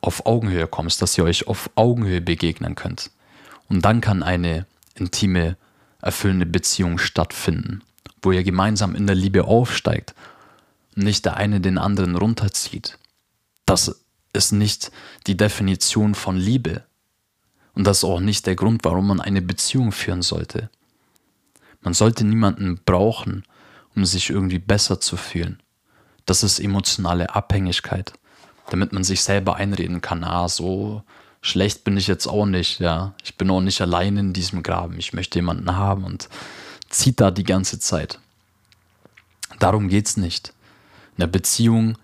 auf 0.00 0.26
Augenhöhe 0.26 0.66
kommst, 0.66 1.00
dass 1.02 1.16
ihr 1.16 1.24
euch 1.24 1.46
auf 1.46 1.70
Augenhöhe 1.76 2.20
begegnen 2.20 2.74
könnt. 2.74 3.10
Und 3.68 3.84
dann 3.84 4.00
kann 4.00 4.22
eine 4.22 4.66
intime, 4.94 5.56
erfüllende 6.00 6.46
Beziehung 6.46 6.98
stattfinden, 6.98 7.82
wo 8.20 8.32
ihr 8.32 8.42
gemeinsam 8.42 8.94
in 8.96 9.06
der 9.06 9.16
Liebe 9.16 9.44
aufsteigt 9.44 10.14
und 10.96 11.04
nicht 11.04 11.24
der 11.24 11.36
eine 11.36 11.60
den 11.60 11.78
anderen 11.78 12.16
runterzieht. 12.16 12.98
Das 13.66 14.02
ist 14.32 14.52
nicht 14.52 14.90
die 15.26 15.36
Definition 15.36 16.14
von 16.14 16.36
Liebe. 16.36 16.84
Und 17.74 17.84
das 17.84 17.98
ist 17.98 18.04
auch 18.04 18.20
nicht 18.20 18.46
der 18.46 18.56
Grund, 18.56 18.84
warum 18.84 19.08
man 19.08 19.20
eine 19.20 19.42
Beziehung 19.42 19.92
führen 19.92 20.22
sollte. 20.22 20.70
Man 21.80 21.94
sollte 21.94 22.24
niemanden 22.24 22.80
brauchen, 22.84 23.44
um 23.94 24.04
sich 24.04 24.30
irgendwie 24.30 24.58
besser 24.58 25.00
zu 25.00 25.16
fühlen. 25.16 25.60
Das 26.26 26.42
ist 26.42 26.60
emotionale 26.60 27.34
Abhängigkeit 27.34 28.12
damit 28.72 28.92
man 28.92 29.04
sich 29.04 29.22
selber 29.22 29.56
einreden 29.56 30.00
kann, 30.00 30.24
ah, 30.24 30.48
so 30.48 31.02
schlecht 31.40 31.84
bin 31.84 31.96
ich 31.96 32.06
jetzt 32.06 32.26
auch 32.26 32.46
nicht, 32.46 32.80
ja. 32.80 33.14
Ich 33.22 33.36
bin 33.36 33.50
auch 33.50 33.60
nicht 33.60 33.80
allein 33.80 34.16
in 34.16 34.32
diesem 34.32 34.62
Graben. 34.62 34.98
Ich 34.98 35.12
möchte 35.12 35.38
jemanden 35.38 35.76
haben 35.76 36.04
und 36.04 36.28
zieht 36.88 37.20
da 37.20 37.30
die 37.30 37.44
ganze 37.44 37.78
Zeit. 37.78 38.18
Darum 39.58 39.88
geht 39.88 40.06
es 40.06 40.16
nicht. 40.16 40.54
In 41.16 41.20
der 41.20 41.26
Beziehung, 41.26 41.98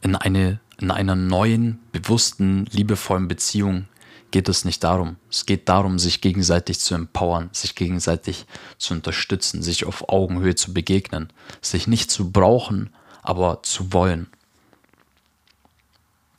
in, 0.00 0.16
eine, 0.16 0.60
in 0.80 0.90
einer 0.90 1.14
neuen, 1.14 1.80
bewussten, 1.92 2.66
liebevollen 2.66 3.28
Beziehung 3.28 3.86
geht 4.32 4.48
es 4.48 4.64
nicht 4.64 4.82
darum. 4.82 5.16
Es 5.30 5.46
geht 5.46 5.68
darum, 5.68 6.00
sich 6.00 6.20
gegenseitig 6.20 6.80
zu 6.80 6.96
empowern, 6.96 7.50
sich 7.52 7.76
gegenseitig 7.76 8.46
zu 8.78 8.94
unterstützen, 8.94 9.62
sich 9.62 9.84
auf 9.84 10.08
Augenhöhe 10.08 10.56
zu 10.56 10.74
begegnen, 10.74 11.32
sich 11.60 11.86
nicht 11.86 12.10
zu 12.10 12.32
brauchen, 12.32 12.90
aber 13.22 13.62
zu 13.62 13.92
wollen 13.92 14.26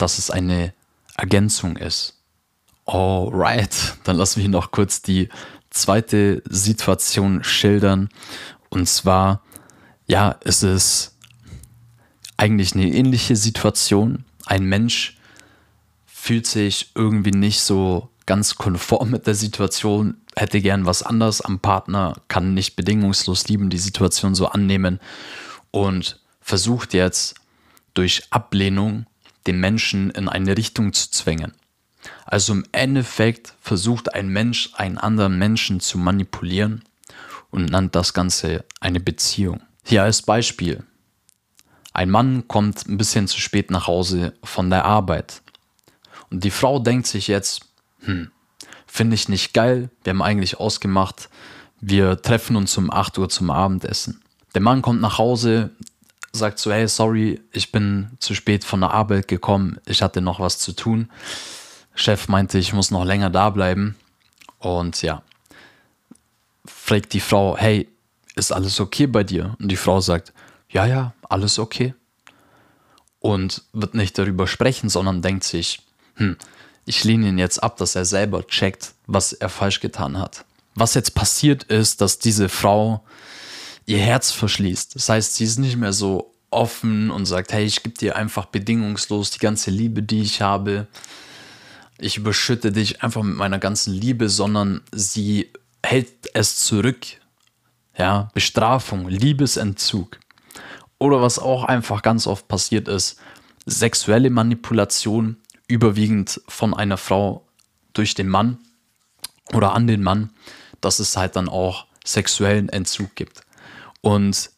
dass 0.04 0.18
es 0.18 0.30
eine 0.30 0.74
Ergänzung 1.16 1.78
ist. 1.78 2.20
Alright, 2.86 3.96
dann 4.04 4.18
lassen 4.18 4.42
wir 4.42 4.50
noch 4.50 4.72
kurz 4.72 5.02
die 5.02 5.30
zweite 5.70 6.44
Situation 6.50 7.44
schildern. 7.44 8.10
Und 8.70 8.90
zwar, 8.90 9.42
ja, 10.06 10.36
es 10.44 10.62
ist 10.62 11.16
eigentlich 12.36 12.74
eine 12.74 12.88
ähnliche 12.88 13.38
Situation. 13.38 14.26
Ein 14.46 14.66
Mensch 14.66 15.18
fühlt 16.24 16.48
sich 16.48 16.92
irgendwie 16.96 17.32
nicht 17.32 17.60
so 17.60 18.10
ganz 18.26 18.56
konform 18.56 19.10
mit 19.10 19.28
der 19.28 19.36
Situation, 19.36 20.22
hätte 20.38 20.62
gern 20.62 20.86
was 20.86 21.04
anderes 21.04 21.42
am 21.42 21.60
Partner, 21.60 22.16
kann 22.30 22.54
nicht 22.54 22.78
bedingungslos 22.78 23.50
lieben, 23.50 23.70
die 23.70 23.78
Situation 23.78 24.34
so 24.34 24.48
annehmen 24.48 25.02
und 25.72 26.22
versucht 26.40 26.94
jetzt 26.94 27.36
durch 27.94 28.24
Ablehnung 28.30 29.06
den 29.48 29.60
Menschen 29.60 30.12
in 30.12 30.30
eine 30.30 30.56
Richtung 30.56 30.94
zu 30.94 31.12
zwängen. 31.12 31.52
Also 32.24 32.54
im 32.54 32.64
Endeffekt 32.72 33.56
versucht 33.60 34.14
ein 34.16 34.30
Mensch 34.30 34.70
einen 34.76 34.98
anderen 34.98 35.38
Menschen 35.38 35.82
zu 35.82 35.98
manipulieren 35.98 36.86
und 37.52 37.70
nennt 37.70 37.96
das 37.96 38.14
Ganze 38.14 38.64
eine 38.80 39.02
Beziehung. 39.02 39.60
Hier 39.84 40.04
als 40.04 40.22
Beispiel. 40.22 40.86
Ein 41.92 42.10
Mann 42.10 42.48
kommt 42.48 42.88
ein 42.88 42.96
bisschen 42.96 43.28
zu 43.28 43.42
spät 43.42 43.72
nach 43.72 43.88
Hause 43.88 44.32
von 44.42 44.70
der 44.70 44.86
Arbeit. 44.86 45.42
Und 46.34 46.44
die 46.44 46.52
Frau 46.52 46.80
denkt 46.80 47.06
sich 47.06 47.28
jetzt, 47.28 47.68
hm, 48.00 48.32
finde 48.88 49.14
ich 49.14 49.30
nicht 49.30 49.54
geil, 49.54 49.92
wir 50.04 50.10
haben 50.10 50.24
eigentlich 50.24 50.60
ausgemacht, 50.60 51.30
wir 51.80 52.24
treffen 52.24 52.56
uns 52.56 52.76
um 52.76 52.90
8 52.90 53.20
Uhr 53.20 53.30
zum 53.30 53.52
Abendessen. 53.52 54.24
Der 54.56 54.62
Mann 54.62 54.82
kommt 54.82 55.00
nach 55.00 55.20
Hause, 55.20 55.70
sagt 56.32 56.58
so, 56.58 56.72
hey, 56.72 56.88
sorry, 56.88 57.40
ich 57.52 57.72
bin 57.72 58.10
zu 58.18 58.34
spät 58.34 58.64
von 58.64 58.82
der 58.82 58.90
Arbeit 58.90 59.28
gekommen, 59.28 59.80
ich 59.86 60.02
hatte 60.02 60.22
noch 60.22 60.40
was 60.40 60.58
zu 60.58 60.74
tun. 60.74 61.12
Chef 61.94 62.28
meinte, 62.28 62.58
ich 62.58 62.74
muss 62.74 62.90
noch 62.90 63.06
länger 63.06 63.30
da 63.30 63.52
bleiben. 63.52 63.96
Und 64.58 65.04
ja, 65.04 65.22
fragt 66.66 67.14
die 67.14 67.20
Frau, 67.20 67.56
hey, 67.56 67.88
ist 68.36 68.52
alles 68.52 68.80
okay 68.80 69.06
bei 69.06 69.24
dir? 69.24 69.56
Und 69.60 69.68
die 69.68 69.76
Frau 69.76 70.02
sagt, 70.02 70.34
ja, 70.68 70.88
ja, 70.88 71.14
alles 71.30 71.60
okay. 71.60 71.94
Und 73.20 73.62
wird 73.72 73.94
nicht 73.94 74.18
darüber 74.18 74.48
sprechen, 74.48 74.90
sondern 74.90 75.22
denkt 75.22 75.44
sich, 75.44 75.83
hm, 76.16 76.38
ich 76.86 77.04
lehne 77.04 77.30
ihn 77.30 77.38
jetzt 77.38 77.62
ab, 77.62 77.78
dass 77.78 77.96
er 77.96 78.06
selber 78.06 78.46
checkt, 78.46 78.94
was 79.08 79.34
er 79.34 79.50
falsch 79.50 79.80
getan 79.80 80.18
hat. 80.18 80.46
Was 80.76 80.94
jetzt 80.96 81.16
passiert 81.16 81.64
ist, 81.64 82.02
dass 82.02 82.20
diese 82.20 82.50
Frau 82.50 83.04
ihr 83.86 84.00
Herz 84.00 84.32
verschließt. 84.32 84.96
Das 84.96 85.10
heißt, 85.10 85.36
sie 85.36 85.46
ist 85.46 85.60
nicht 85.60 85.78
mehr 85.78 85.94
so 85.94 86.34
offen 86.50 87.10
und 87.12 87.26
sagt, 87.26 87.52
hey, 87.54 87.66
ich 87.66 87.84
gebe 87.84 87.98
dir 87.98 88.16
einfach 88.16 88.46
bedingungslos 88.46 89.32
die 89.32 89.40
ganze 89.40 89.72
Liebe, 89.72 90.04
die 90.04 90.22
ich 90.22 90.42
habe. 90.42 90.88
Ich 91.98 92.18
überschütte 92.18 92.72
dich 92.72 93.04
einfach 93.04 93.24
mit 93.24 93.36
meiner 93.36 93.60
ganzen 93.60 93.94
Liebe, 93.94 94.30
sondern 94.30 94.82
sie 94.92 95.52
hält 95.84 96.30
es 96.34 96.58
zurück. 96.58 97.06
Ja, 97.98 98.30
Bestrafung, 98.34 99.08
Liebesentzug. 99.08 100.20
Oder 100.98 101.22
was 101.22 101.40
auch 101.40 101.64
einfach 101.64 102.02
ganz 102.02 102.28
oft 102.28 102.48
passiert 102.48 102.88
ist, 102.88 103.18
sexuelle 103.66 104.30
Manipulation, 104.30 105.38
überwiegend 105.68 106.42
von 106.48 106.74
einer 106.74 106.98
Frau 106.98 107.48
durch 107.94 108.16
den 108.16 108.28
Mann 108.28 108.58
oder 109.54 109.74
an 109.74 109.88
den 109.88 110.04
Mann, 110.04 110.32
dass 110.82 111.00
es 111.00 111.16
halt 111.18 111.36
dann 111.36 111.50
auch 111.50 111.86
sexuellen 112.04 112.70
Entzug 112.70 113.16
gibt. 113.16 113.42
Und 114.02 114.52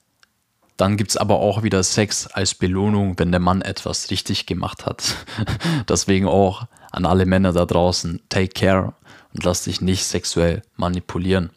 dann 0.78 0.98
gibt 0.98 1.12
es 1.12 1.18
aber 1.18 1.40
auch 1.40 1.64
wieder 1.64 1.84
Sex 1.84 2.28
als 2.28 2.56
Belohnung, 2.56 3.18
wenn 3.18 3.32
der 3.32 3.40
Mann 3.40 3.62
etwas 3.62 4.10
richtig 4.10 4.46
gemacht 4.46 4.86
hat. 4.86 5.16
Deswegen 5.90 6.28
auch 6.28 6.68
an 6.92 7.06
alle 7.06 7.26
Männer 7.26 7.54
da 7.54 7.66
draußen, 7.66 8.22
take 8.30 8.50
care 8.50 8.94
und 9.34 9.44
lass 9.44 9.64
dich 9.64 9.82
nicht 9.82 10.06
sexuell 10.06 10.64
manipulieren. 10.76 11.52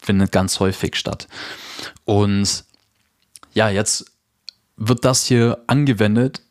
Findet 0.00 0.32
ganz 0.32 0.60
häufig 0.60 0.96
statt. 0.96 1.28
Und 2.04 2.64
ja, 3.54 3.70
jetzt 3.70 4.12
wird 4.76 5.04
das 5.04 5.24
hier 5.24 5.62
angewendet 5.66 6.42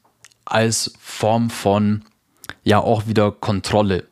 als 0.46 0.94
Form 1.00 1.50
von 1.50 2.04
ja 2.64 2.80
auch 2.80 3.08
wieder 3.08 3.32
Kontrolle. 3.32 4.08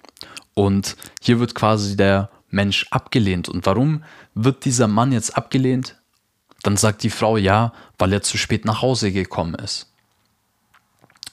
Und 0.54 0.96
hier 1.22 1.40
wird 1.40 1.56
quasi 1.56 1.96
der 1.96 2.30
Mensch 2.50 2.86
abgelehnt. 2.92 3.50
Und 3.50 3.66
warum 3.66 4.04
wird 4.36 4.66
dieser 4.66 4.88
Mann 4.88 5.12
jetzt 5.12 5.36
abgelehnt? 5.36 5.98
Dann 6.62 6.78
sagt 6.78 7.04
die 7.04 7.10
Frau 7.10 7.38
ja, 7.38 7.74
weil 7.98 8.14
er 8.14 8.22
zu 8.22 8.38
spät 8.38 8.66
nach 8.66 8.82
Hause 8.82 9.12
gekommen 9.12 9.56
ist. 9.56 9.92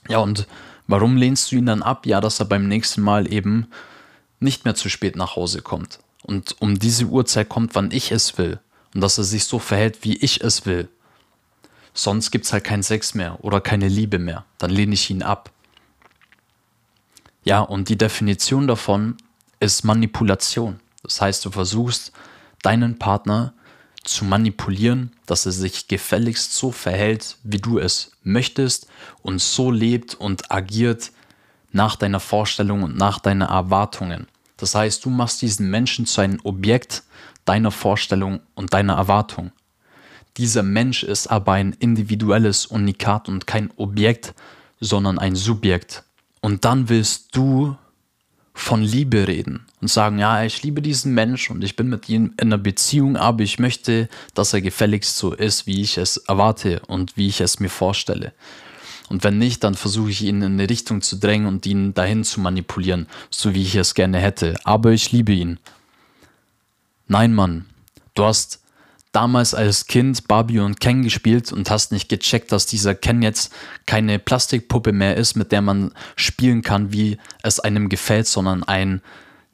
Ja, 0.09 0.19
und 0.19 0.47
warum 0.87 1.17
lehnst 1.17 1.53
du 1.53 1.57
ihn 1.57 1.67
dann 1.67 1.83
ab? 1.83 2.07
Ja, 2.07 2.21
dass 2.21 2.41
er 2.41 2.47
beim 2.47 2.67
nächsten 2.67 3.03
Mal 3.03 3.33
eben 3.33 3.69
nicht 4.41 4.65
mehr 4.65 4.75
zu 4.75 4.89
spät 4.89 5.15
nach 5.15 5.37
Hause 5.37 5.63
kommt. 5.63 6.01
Und 6.23 6.57
um 6.61 6.79
diese 6.79 7.05
Uhrzeit 7.05 7.49
kommt, 7.49 7.75
wann 7.75 7.91
ich 7.91 8.11
es 8.11 8.39
will. 8.39 8.59
Und 8.95 9.03
dass 9.03 9.19
er 9.19 9.25
sich 9.25 9.45
so 9.45 9.59
verhält, 9.59 10.03
wie 10.03 10.17
ich 10.17 10.41
es 10.41 10.67
will. 10.67 10.89
Sonst 11.95 12.31
gibt 12.31 12.45
es 12.45 12.53
halt 12.53 12.65
keinen 12.65 12.83
Sex 12.83 13.15
mehr 13.15 13.43
oder 13.45 13.61
keine 13.61 13.89
Liebe 13.89 14.19
mehr. 14.19 14.45
Dann 14.59 14.71
lehne 14.71 14.95
ich 14.95 15.11
ihn 15.11 15.23
ab. 15.23 15.51
Ja, 17.45 17.61
und 17.61 17.89
die 17.89 17.99
Definition 17.99 18.67
davon 18.67 19.17
ist 19.61 19.85
Manipulation. 19.85 20.81
Das 21.03 21.21
heißt, 21.21 21.45
du 21.45 21.51
versuchst 21.51 22.13
deinen 22.63 22.99
Partner 22.99 23.55
zu 24.05 24.25
manipulieren, 24.25 25.13
dass 25.27 25.47
er 25.47 25.53
sich 25.53 25.89
gefälligst 25.89 26.55
so 26.55 26.73
verhält, 26.73 27.37
wie 27.43 27.59
du 27.59 27.79
es 27.79 28.13
möchtest 28.23 28.87
und 29.23 29.41
so 29.41 29.71
lebt 29.71 30.15
und 30.15 30.51
agiert 30.51 31.13
nach 31.73 31.97
deiner 31.97 32.21
Vorstellung 32.21 32.83
und 32.83 32.97
nach 32.97 33.19
deinen 33.19 33.43
Erwartungen. 33.43 34.27
Das 34.57 34.75
heißt, 34.75 35.05
du 35.05 35.11
machst 35.11 35.43
diesen 35.43 35.71
Menschen 35.71 36.07
zu 36.07 36.21
einem 36.21 36.41
Objekt 36.45 37.05
deiner 37.45 37.71
Vorstellung 37.71 38.41
und 38.55 38.73
deiner 38.73 38.95
Erwartung. 38.95 39.53
Dieser 40.37 40.63
Mensch 40.63 41.03
ist 41.03 41.27
aber 41.27 41.53
ein 41.53 41.75
individuelles 41.79 42.67
Unikat 42.67 43.29
und 43.29 43.47
kein 43.47 43.71
Objekt, 43.77 44.35
sondern 44.81 45.19
ein 45.19 45.37
Subjekt. 45.37 46.05
Und 46.41 46.65
dann 46.65 46.89
willst 46.89 47.37
du 47.37 47.77
von 48.55 48.83
Liebe 48.83 49.27
reden 49.27 49.67
und 49.81 49.89
sagen, 49.89 50.19
ja, 50.19 50.45
ich 50.45 50.63
liebe 50.63 50.83
diesen 50.83 51.15
Mensch 51.15 51.51
und 51.51 51.65
ich 51.65 51.77
bin 51.77 51.89
mit 51.89 52.09
ihm 52.09 52.35
in 52.39 52.49
einer 52.49 52.59
Beziehung, 52.59 53.17
aber 53.17 53.43
ich 53.43 53.59
möchte, 53.59 54.09
dass 54.35 54.53
er 54.53 54.61
gefälligst 54.61 55.17
so 55.17 55.33
ist, 55.33 55.67
wie 55.67 55.81
ich 55.81 55.99
es 55.99 56.19
erwarte 56.19 56.81
und 56.87 57.17
wie 57.17 57.29
ich 57.29 57.41
es 57.41 57.61
mir 57.61 57.71
vorstelle. 57.71 58.33
Und 59.09 59.25
wenn 59.25 59.39
nicht, 59.39 59.65
dann 59.65 59.75
versuche 59.75 60.11
ich 60.11 60.23
ihn 60.23 60.43
in 60.43 60.53
eine 60.53 60.71
Richtung 60.71 61.03
zu 61.03 61.17
drängen 61.17 61.49
und 61.49 61.67
ihn 61.67 61.95
dahin 61.95 62.23
zu 62.23 62.41
manipulieren, 62.41 63.07
so 63.29 63.55
wie 63.55 63.63
ich 63.63 63.75
es 63.75 63.95
gerne 63.95 64.19
hätte. 64.19 64.55
Aber 64.65 64.93
ich 64.93 65.11
liebe 65.11 65.33
ihn. 65.33 65.59
Nein, 67.09 67.35
Mann, 67.35 67.67
du 68.15 68.25
hast 68.25 68.60
damals 69.13 69.55
als 69.55 69.87
Kind 69.87 70.29
Barbie 70.29 70.61
und 70.61 70.81
Ken 70.81 71.03
gespielt 71.03 71.53
und 71.53 71.71
hast 71.71 71.93
nicht 71.93 72.09
gecheckt, 72.09 72.53
dass 72.53 72.67
dieser 72.67 72.95
Ken 72.95 73.23
jetzt 73.23 73.53
keine 73.87 74.19
Plastikpuppe 74.19 74.93
mehr 74.93 75.17
ist, 75.17 75.37
mit 75.37 75.53
der 75.53 75.63
man 75.63 75.93
spielen 76.17 76.63
kann, 76.63 76.93
wie 76.93 77.19
es 77.43 77.61
einem 77.61 77.89
gefällt, 77.89 78.27
sondern 78.27 78.63
ein 78.63 79.03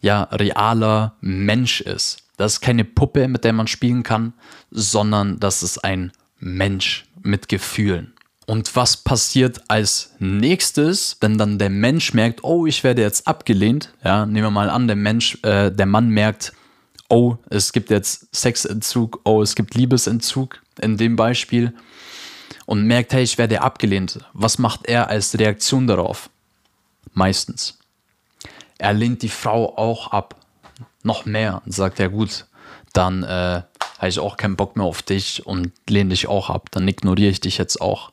ja 0.01 0.25
realer 0.25 1.17
Mensch 1.21 1.81
ist. 1.81 2.19
Das 2.37 2.55
ist 2.55 2.61
keine 2.61 2.85
Puppe, 2.85 3.29
mit 3.29 3.45
der 3.45 3.53
man 3.53 3.67
spielen 3.67 4.03
kann, 4.03 4.35
sondern 4.71 5.41
das 5.41 5.63
ist 5.63 5.85
ein 5.85 6.13
Mensch 6.39 7.07
mit 7.23 7.49
Gefühlen. 7.49 8.13
Und 8.47 8.77
was 8.77 8.99
passiert 8.99 9.63
als 9.69 10.13
nächstes, 10.21 11.17
wenn 11.21 11.37
dann 11.37 11.59
der 11.59 11.71
Mensch 11.71 12.15
merkt, 12.15 12.45
oh, 12.45 12.67
ich 12.67 12.85
werde 12.85 13.03
jetzt 13.03 13.27
abgelehnt? 13.27 13.93
Ja, 14.05 14.25
nehmen 14.25 14.47
wir 14.47 14.51
mal 14.51 14.71
an, 14.71 14.87
der 14.87 14.97
Mensch, 14.97 15.39
äh, 15.43 15.73
der 15.73 15.87
Mann 15.87 16.11
merkt, 16.11 16.53
oh, 17.09 17.37
es 17.51 17.73
gibt 17.73 17.91
jetzt 17.91 18.35
Sexentzug, 18.35 19.21
oh, 19.25 19.43
es 19.43 19.55
gibt 19.55 19.75
Liebesentzug 19.75 20.61
in 20.81 20.97
dem 20.97 21.17
Beispiel 21.17 21.75
und 22.67 22.85
merkt, 22.85 23.13
hey, 23.13 23.23
ich 23.23 23.39
werde 23.39 23.63
abgelehnt. 23.63 24.19
Was 24.33 24.59
macht 24.59 24.87
er 24.87 25.09
als 25.09 25.39
Reaktion 25.39 25.87
darauf? 25.87 26.31
Meistens. 27.13 27.79
Er 28.79 28.93
lehnt 28.93 29.23
die 29.23 29.29
Frau 29.29 29.77
auch 29.77 30.13
ab. 30.13 30.37
Noch 31.03 31.25
mehr 31.25 31.63
und 31.65 31.73
sagt, 31.73 32.01
ja 32.01 32.09
gut, 32.09 32.47
dann 32.93 33.23
äh, 33.23 33.63
habe 33.99 34.09
ich 34.09 34.19
auch 34.19 34.37
keinen 34.37 34.57
Bock 34.57 34.77
mehr 34.77 34.85
auf 34.85 35.03
dich 35.03 35.47
und 35.47 35.73
lehne 35.89 36.11
dich 36.11 36.27
auch 36.27 36.51
ab. 36.51 36.69
Dann 36.73 36.89
ignoriere 36.89 37.31
ich 37.31 37.41
dich 37.41 37.59
jetzt 37.59 37.81
auch. 37.81 38.11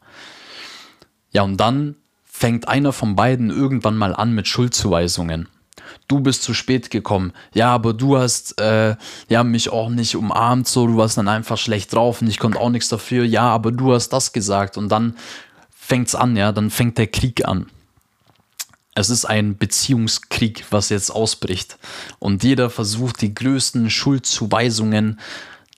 Ja, 1.32 1.42
und 1.42 1.58
dann 1.58 1.96
fängt 2.24 2.68
einer 2.68 2.94
von 2.94 3.16
beiden 3.16 3.50
irgendwann 3.50 3.98
mal 3.98 4.16
an 4.16 4.34
mit 4.34 4.48
Schuldzuweisungen 4.48 5.50
du 6.08 6.20
bist 6.20 6.44
zu 6.44 6.54
spät 6.54 6.90
gekommen. 6.90 7.34
Ja, 7.54 7.74
aber 7.74 7.94
du 7.94 8.18
hast 8.18 8.60
äh, 8.60 8.96
ja, 9.30 9.44
mich 9.44 9.70
auch 9.70 9.90
nicht 9.90 10.16
umarmt, 10.16 10.68
so, 10.68 10.88
du 10.88 10.98
warst 10.98 11.18
dann 11.18 11.28
einfach 11.28 11.58
schlecht 11.58 11.94
drauf 11.94 12.22
und 12.22 12.28
ich 12.28 12.40
konnte 12.40 12.60
auch 12.60 12.70
nichts 12.70 12.90
dafür. 12.90 13.26
Ja, 13.26 13.44
aber 13.44 13.72
du 13.72 13.94
hast 13.94 14.10
das 14.10 14.34
gesagt 14.34 14.78
und 14.78 14.90
dann 14.90 15.16
fängt's 15.72 16.16
an, 16.16 16.36
ja, 16.36 16.52
dann 16.52 16.70
fängt 16.70 16.98
der 16.98 17.08
Krieg 17.08 17.46
an. 17.46 17.68
Es 18.96 19.10
ist 19.10 19.26
ein 19.26 19.58
Beziehungskrieg, 19.58 20.66
was 20.70 20.90
jetzt 20.90 21.10
ausbricht. 21.10 21.78
Und 22.20 22.44
jeder 22.44 22.70
versucht, 22.70 23.22
die 23.22 23.34
größten 23.34 23.90
Schuldzuweisungen 23.90 25.20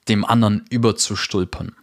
dem 0.09 0.25
anderen 0.25 0.65
überzustülpern. 0.69 1.75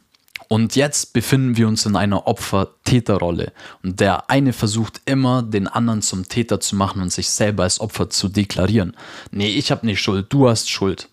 Und 0.52 0.76
jetzt 0.76 1.14
befinden 1.14 1.56
wir 1.56 1.66
uns 1.66 1.86
in 1.86 1.96
einer 1.96 2.26
Opfer-Täter-Rolle. 2.26 3.54
Und 3.82 4.00
der 4.00 4.28
eine 4.28 4.52
versucht 4.52 5.00
immer, 5.06 5.42
den 5.42 5.66
anderen 5.66 6.02
zum 6.02 6.28
Täter 6.28 6.60
zu 6.60 6.76
machen 6.76 7.00
und 7.00 7.10
sich 7.10 7.30
selber 7.30 7.62
als 7.62 7.80
Opfer 7.80 8.10
zu 8.10 8.28
deklarieren. 8.28 8.94
Nee, 9.30 9.48
ich 9.48 9.70
habe 9.70 9.86
nicht 9.86 10.02
Schuld, 10.02 10.26
du 10.28 10.50
hast 10.50 10.68
Schuld. 10.68 11.08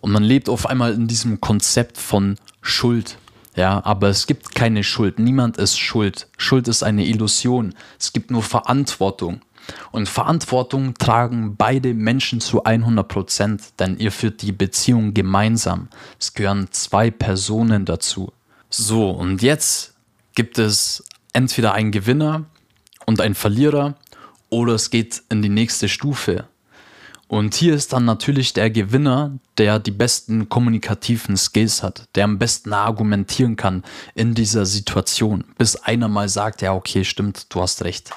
Und 0.00 0.12
man 0.12 0.22
lebt 0.22 0.48
auf 0.48 0.66
einmal 0.66 0.94
in 0.94 1.08
diesem 1.08 1.40
Konzept 1.40 1.98
von 1.98 2.38
Schuld. 2.60 3.18
Ja, 3.56 3.84
aber 3.84 4.10
es 4.10 4.28
gibt 4.28 4.54
keine 4.54 4.84
Schuld. 4.84 5.18
Niemand 5.18 5.56
ist 5.56 5.76
schuld. 5.76 6.28
Schuld 6.38 6.68
ist 6.68 6.84
eine 6.84 7.04
Illusion. 7.04 7.74
Es 7.98 8.12
gibt 8.12 8.30
nur 8.30 8.44
Verantwortung. 8.44 9.40
Und 9.90 10.08
Verantwortung 10.08 10.94
tragen 10.94 11.56
beide 11.56 11.94
Menschen 11.94 12.40
zu 12.40 12.64
100 12.64 13.06
Prozent, 13.06 13.62
denn 13.78 13.98
ihr 13.98 14.12
führt 14.12 14.42
die 14.42 14.52
Beziehung 14.52 15.14
gemeinsam. 15.14 15.88
Es 16.18 16.34
gehören 16.34 16.68
zwei 16.70 17.10
Personen 17.10 17.84
dazu. 17.84 18.32
So, 18.70 19.10
und 19.10 19.42
jetzt 19.42 19.94
gibt 20.34 20.58
es 20.58 21.04
entweder 21.32 21.74
einen 21.74 21.92
Gewinner 21.92 22.44
und 23.06 23.20
einen 23.20 23.34
Verlierer 23.34 23.94
oder 24.48 24.74
es 24.74 24.90
geht 24.90 25.22
in 25.28 25.42
die 25.42 25.48
nächste 25.48 25.88
Stufe. 25.88 26.46
Und 27.32 27.54
hier 27.54 27.74
ist 27.74 27.94
dann 27.94 28.04
natürlich 28.04 28.52
der 28.52 28.68
Gewinner, 28.68 29.38
der 29.56 29.78
die 29.78 29.90
besten 29.90 30.50
kommunikativen 30.50 31.38
Skills 31.38 31.82
hat, 31.82 32.06
der 32.14 32.24
am 32.24 32.38
besten 32.38 32.74
argumentieren 32.74 33.56
kann 33.56 33.84
in 34.14 34.34
dieser 34.34 34.66
Situation, 34.66 35.44
bis 35.56 35.76
einer 35.76 36.08
mal 36.08 36.28
sagt, 36.28 36.60
ja, 36.60 36.74
okay, 36.74 37.04
stimmt, 37.04 37.46
du 37.48 37.62
hast 37.62 37.84
recht. 37.84 38.10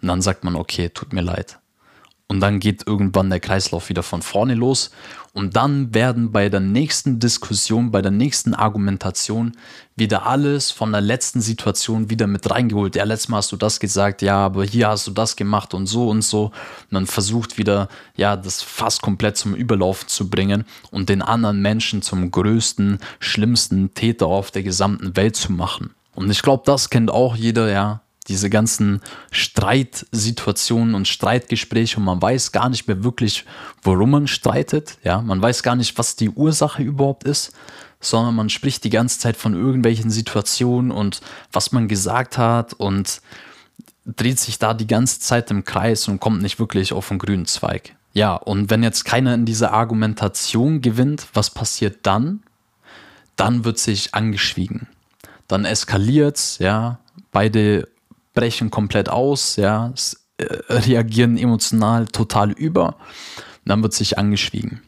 Und 0.00 0.08
dann 0.08 0.22
sagt 0.22 0.44
man, 0.44 0.56
okay, 0.56 0.88
tut 0.88 1.12
mir 1.12 1.22
leid. 1.22 1.60
Und 2.30 2.38
dann 2.38 2.60
geht 2.60 2.86
irgendwann 2.86 3.28
der 3.28 3.40
Kreislauf 3.40 3.88
wieder 3.88 4.04
von 4.04 4.22
vorne 4.22 4.54
los. 4.54 4.92
Und 5.32 5.56
dann 5.56 5.92
werden 5.94 6.30
bei 6.30 6.48
der 6.48 6.60
nächsten 6.60 7.18
Diskussion, 7.18 7.90
bei 7.90 8.02
der 8.02 8.12
nächsten 8.12 8.54
Argumentation 8.54 9.56
wieder 9.96 10.26
alles 10.26 10.70
von 10.70 10.92
der 10.92 11.00
letzten 11.00 11.40
Situation 11.40 12.08
wieder 12.08 12.28
mit 12.28 12.48
reingeholt. 12.48 12.94
Ja, 12.94 13.02
letztes 13.02 13.30
Mal 13.30 13.38
hast 13.38 13.50
du 13.50 13.56
das 13.56 13.80
gesagt, 13.80 14.22
ja, 14.22 14.36
aber 14.36 14.62
hier 14.62 14.86
hast 14.86 15.08
du 15.08 15.10
das 15.10 15.34
gemacht 15.34 15.74
und 15.74 15.86
so 15.86 16.08
und 16.08 16.22
so. 16.22 16.44
Und 16.44 16.92
man 16.92 17.06
versucht 17.06 17.58
wieder, 17.58 17.88
ja, 18.16 18.36
das 18.36 18.62
fast 18.62 19.02
komplett 19.02 19.36
zum 19.36 19.56
Überlaufen 19.56 20.06
zu 20.06 20.30
bringen 20.30 20.64
und 20.92 21.08
den 21.08 21.22
anderen 21.22 21.60
Menschen 21.60 22.00
zum 22.00 22.30
größten, 22.30 23.00
schlimmsten 23.18 23.92
Täter 23.94 24.26
auf 24.26 24.52
der 24.52 24.62
gesamten 24.62 25.16
Welt 25.16 25.34
zu 25.34 25.50
machen. 25.50 25.96
Und 26.14 26.30
ich 26.30 26.42
glaube, 26.42 26.62
das 26.64 26.90
kennt 26.90 27.10
auch 27.10 27.34
jeder, 27.34 27.72
ja 27.72 28.02
diese 28.28 28.50
ganzen 28.50 29.00
Streitsituationen 29.30 30.94
und 30.94 31.08
Streitgespräche 31.08 31.96
und 31.96 32.04
man 32.04 32.20
weiß 32.20 32.52
gar 32.52 32.68
nicht 32.68 32.86
mehr 32.86 33.02
wirklich, 33.02 33.44
worum 33.82 34.10
man 34.10 34.26
streitet. 34.26 34.98
Ja, 35.02 35.20
man 35.22 35.40
weiß 35.40 35.62
gar 35.62 35.76
nicht, 35.76 35.96
was 35.98 36.16
die 36.16 36.30
Ursache 36.30 36.82
überhaupt 36.82 37.24
ist, 37.24 37.52
sondern 38.00 38.34
man 38.34 38.50
spricht 38.50 38.84
die 38.84 38.90
ganze 38.90 39.18
Zeit 39.18 39.36
von 39.36 39.54
irgendwelchen 39.54 40.10
Situationen 40.10 40.90
und 40.90 41.20
was 41.52 41.72
man 41.72 41.88
gesagt 41.88 42.38
hat 42.38 42.72
und 42.74 43.20
dreht 44.06 44.38
sich 44.38 44.58
da 44.58 44.74
die 44.74 44.86
ganze 44.86 45.20
Zeit 45.20 45.50
im 45.50 45.64
Kreis 45.64 46.08
und 46.08 46.20
kommt 46.20 46.42
nicht 46.42 46.58
wirklich 46.58 46.92
auf 46.92 47.08
den 47.08 47.18
grünen 47.18 47.46
Zweig. 47.46 47.94
Ja, 48.12 48.34
und 48.34 48.70
wenn 48.70 48.82
jetzt 48.82 49.04
keiner 49.04 49.34
in 49.34 49.44
dieser 49.44 49.72
Argumentation 49.72 50.80
gewinnt, 50.80 51.28
was 51.32 51.50
passiert 51.50 51.98
dann? 52.02 52.42
Dann 53.36 53.64
wird 53.64 53.78
sich 53.78 54.14
angeschwiegen. 54.14 54.88
Dann 55.46 55.64
eskaliert's, 55.64 56.58
ja. 56.58 56.98
Beide 57.32 57.88
brechen 58.34 58.70
komplett 58.70 59.08
aus, 59.08 59.56
ja, 59.56 59.92
äh, 60.38 60.44
reagieren 60.68 61.36
emotional 61.36 62.06
total 62.06 62.52
über. 62.52 62.96
dann 63.64 63.82
wird 63.82 63.92
sich 63.92 64.18
angeschwiegen. 64.18 64.82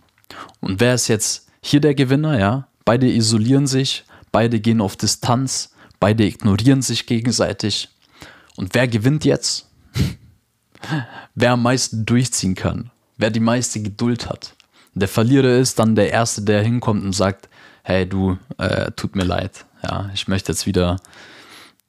Und 0.60 0.80
wer 0.80 0.94
ist 0.94 1.08
jetzt 1.08 1.46
hier 1.62 1.80
der 1.80 1.94
Gewinner, 1.94 2.38
ja? 2.38 2.68
Beide 2.84 3.06
isolieren 3.06 3.66
sich, 3.66 4.04
beide 4.32 4.58
gehen 4.58 4.80
auf 4.80 4.96
Distanz, 4.96 5.74
beide 6.00 6.24
ignorieren 6.24 6.82
sich 6.82 7.06
gegenseitig. 7.06 7.90
Und 8.56 8.74
wer 8.74 8.88
gewinnt 8.88 9.24
jetzt? 9.24 9.68
wer 11.34 11.52
am 11.52 11.62
meisten 11.62 12.04
durchziehen 12.04 12.54
kann, 12.54 12.90
wer 13.18 13.30
die 13.30 13.40
meiste 13.40 13.80
Geduld 13.80 14.28
hat. 14.28 14.54
Der 14.94 15.08
Verlierer 15.08 15.58
ist 15.58 15.78
dann 15.78 15.94
der 15.94 16.10
Erste, 16.10 16.42
der 16.42 16.62
hinkommt 16.62 17.04
und 17.04 17.12
sagt, 17.12 17.48
hey 17.82 18.06
du, 18.06 18.36
äh, 18.58 18.90
tut 18.92 19.16
mir 19.16 19.24
leid, 19.24 19.64
ja, 19.82 20.10
ich 20.12 20.28
möchte 20.28 20.52
jetzt 20.52 20.66
wieder 20.66 20.96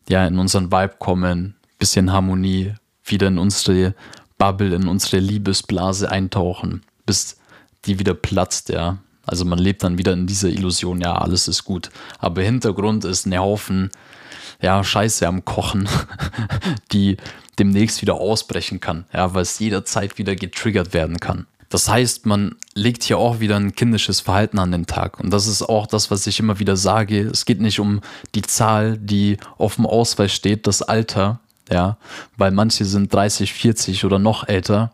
ja, 0.07 0.25
in 0.25 0.39
unseren 0.39 0.71
Vibe 0.71 0.95
kommen, 0.99 1.55
bisschen 1.79 2.11
Harmonie, 2.11 2.73
wieder 3.05 3.27
in 3.27 3.37
unsere 3.37 3.95
Bubble, 4.37 4.75
in 4.75 4.87
unsere 4.87 5.19
Liebesblase 5.19 6.09
eintauchen, 6.09 6.83
bis 7.05 7.37
die 7.85 7.99
wieder 7.99 8.13
platzt, 8.13 8.69
ja. 8.69 8.97
Also 9.25 9.45
man 9.45 9.59
lebt 9.59 9.83
dann 9.83 9.97
wieder 9.97 10.11
in 10.13 10.27
dieser 10.27 10.49
Illusion, 10.49 10.99
ja, 10.99 11.15
alles 11.15 11.47
ist 11.47 11.63
gut. 11.63 11.89
Aber 12.19 12.41
Hintergrund 12.41 13.05
ist 13.05 13.25
ein 13.25 13.37
Haufen, 13.37 13.89
ja, 14.61 14.83
Scheiße 14.83 15.27
am 15.27 15.45
Kochen, 15.45 15.87
die 16.91 17.17
demnächst 17.57 18.01
wieder 18.01 18.15
ausbrechen 18.15 18.79
kann, 18.79 19.05
ja, 19.13 19.33
weil 19.33 19.43
es 19.43 19.59
jederzeit 19.59 20.17
wieder 20.17 20.35
getriggert 20.35 20.93
werden 20.93 21.19
kann. 21.19 21.47
Das 21.73 21.89
heißt, 21.89 22.27
man 22.27 22.55
legt 22.75 23.01
hier 23.03 23.17
auch 23.17 23.39
wieder 23.39 23.55
ein 23.55 23.73
kindisches 23.73 24.19
Verhalten 24.19 24.59
an 24.59 24.71
den 24.71 24.85
Tag. 24.85 25.19
Und 25.19 25.31
das 25.31 25.47
ist 25.47 25.63
auch 25.63 25.87
das, 25.87 26.11
was 26.11 26.27
ich 26.27 26.39
immer 26.39 26.59
wieder 26.59 26.77
sage. 26.77 27.21
Es 27.21 27.45
geht 27.45 27.61
nicht 27.61 27.79
um 27.79 28.01
die 28.35 28.43
Zahl, 28.43 28.95
die 28.99 29.37
auf 29.57 29.77
dem 29.77 29.87
Ausweis 29.87 30.31
steht, 30.31 30.67
das 30.67 30.83
Alter, 30.83 31.39
ja, 31.71 31.97
weil 32.37 32.51
manche 32.51 32.85
sind 32.85 33.11
30, 33.11 33.53
40 33.53 34.05
oder 34.05 34.19
noch 34.19 34.47
älter 34.47 34.93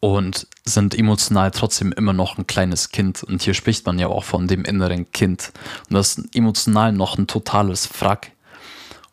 und 0.00 0.46
sind 0.64 0.98
emotional 0.98 1.50
trotzdem 1.50 1.92
immer 1.92 2.14
noch 2.14 2.38
ein 2.38 2.46
kleines 2.46 2.88
Kind. 2.88 3.22
Und 3.22 3.42
hier 3.42 3.52
spricht 3.52 3.84
man 3.84 3.98
ja 3.98 4.06
auch 4.06 4.24
von 4.24 4.48
dem 4.48 4.64
inneren 4.64 5.12
Kind. 5.12 5.52
Und 5.90 5.94
das 5.96 6.16
ist 6.16 6.34
emotional 6.34 6.92
noch 6.92 7.18
ein 7.18 7.26
totales 7.26 7.84
Frack. 7.84 8.30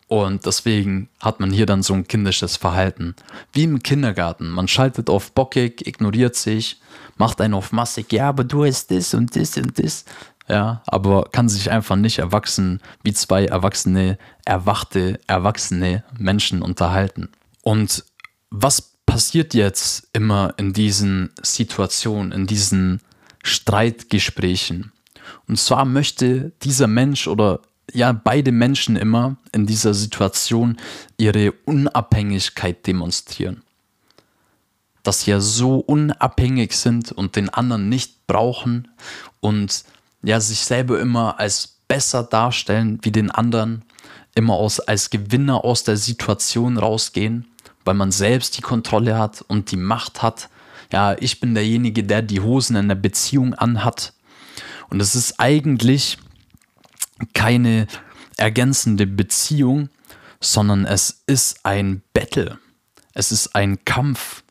Und 0.08 0.46
deswegen 0.46 1.10
hat 1.20 1.40
man 1.40 1.52
hier 1.52 1.66
dann 1.66 1.82
so 1.82 1.94
ein 1.94 2.08
kindisches 2.08 2.58
Verhalten. 2.58 3.16
Wie 3.54 3.64
im 3.64 3.82
Kindergarten. 3.82 4.50
Man 4.50 4.68
schaltet 4.68 5.10
auf 5.10 5.32
bockig, 5.32 5.88
ignoriert 5.88 6.36
sich, 6.36 6.80
macht 7.18 7.42
einen 7.42 7.56
auf 7.56 7.72
massig, 7.72 8.12
ja, 8.12 8.30
aber 8.30 8.44
du 8.44 8.66
hast 8.66 8.92
das 8.92 9.14
und 9.14 9.36
das 9.36 9.58
und 9.58 9.80
das. 9.80 10.06
Ja, 10.48 10.84
aber 10.86 11.24
kann 11.32 11.50
sich 11.50 11.72
einfach 11.72 11.96
nicht 11.96 12.20
erwachsen 12.20 12.80
wie 13.04 13.14
zwei 13.14 13.46
erwachsene, 13.46 14.20
erwachte, 14.46 15.20
erwachsene 15.26 16.04
Menschen 16.20 16.62
unterhalten. 16.62 17.30
Und 17.64 18.06
was 18.52 18.94
passiert 19.08 19.56
jetzt 19.56 20.08
immer 20.14 20.54
in 20.58 20.72
diesen 20.72 21.32
Situationen, 21.42 22.32
in 22.32 22.46
diesen 22.46 23.02
Streitgesprächen? 23.42 24.92
Und 25.48 25.58
zwar 25.58 25.84
möchte 25.86 26.52
dieser 26.62 26.86
Mensch 26.86 27.28
oder 27.28 27.62
ja, 27.94 28.12
beide 28.12 28.52
Menschen 28.52 28.96
immer 28.96 29.38
in 29.52 29.66
dieser 29.66 29.94
Situation 29.94 30.78
ihre 31.18 31.52
Unabhängigkeit 31.66 32.86
demonstrieren. 32.88 33.64
Dass 35.04 35.22
sie 35.22 35.32
ja 35.32 35.40
so 35.40 35.78
unabhängig 35.78 36.74
sind 36.74 37.12
und 37.12 37.36
den 37.36 37.50
anderen 37.50 37.90
nicht 37.90 38.28
brauchen 38.28 38.88
und 39.40 39.84
ja, 40.24 40.40
sich 40.40 40.62
selber 40.62 41.00
immer 41.00 41.40
als 41.40 41.80
besser 41.88 42.24
darstellen 42.24 43.00
wie 43.04 43.12
den 43.12 43.30
anderen, 43.30 43.84
immer 44.34 44.56
aus, 44.56 44.80
als 44.80 45.12
Gewinner 45.12 45.64
aus 45.64 45.84
der 45.84 45.98
Situation 45.98 46.78
rausgehen 46.78 47.46
weil 47.86 47.94
man 47.94 48.12
selbst 48.12 48.58
die 48.58 48.62
Kontrolle 48.62 49.18
hat 49.18 49.46
und 49.48 49.72
die 49.72 49.78
Macht 49.78 50.22
hat. 50.22 50.50
Ja, 50.92 51.16
ich 51.20 51.40
bin 51.40 51.54
derjenige, 51.54 52.04
der 52.04 52.22
die 52.22 52.42
Hosen 52.42 52.76
in 52.76 52.88
der 52.88 52.96
Beziehung 52.96 53.54
anhat. 53.54 54.14
Und 54.90 55.02
es 55.02 55.16
ist 55.16 55.40
eigentlich 55.40 56.18
keine 57.34 57.88
ergänzende 58.38 59.08
Beziehung, 59.08 59.90
sondern 60.40 60.86
es 60.86 61.24
ist 61.28 61.60
ein 61.64 62.02
Battle. 62.14 62.60
Es 63.14 63.32
ist 63.32 63.56
ein 63.56 63.84
Kampf. 63.86 64.44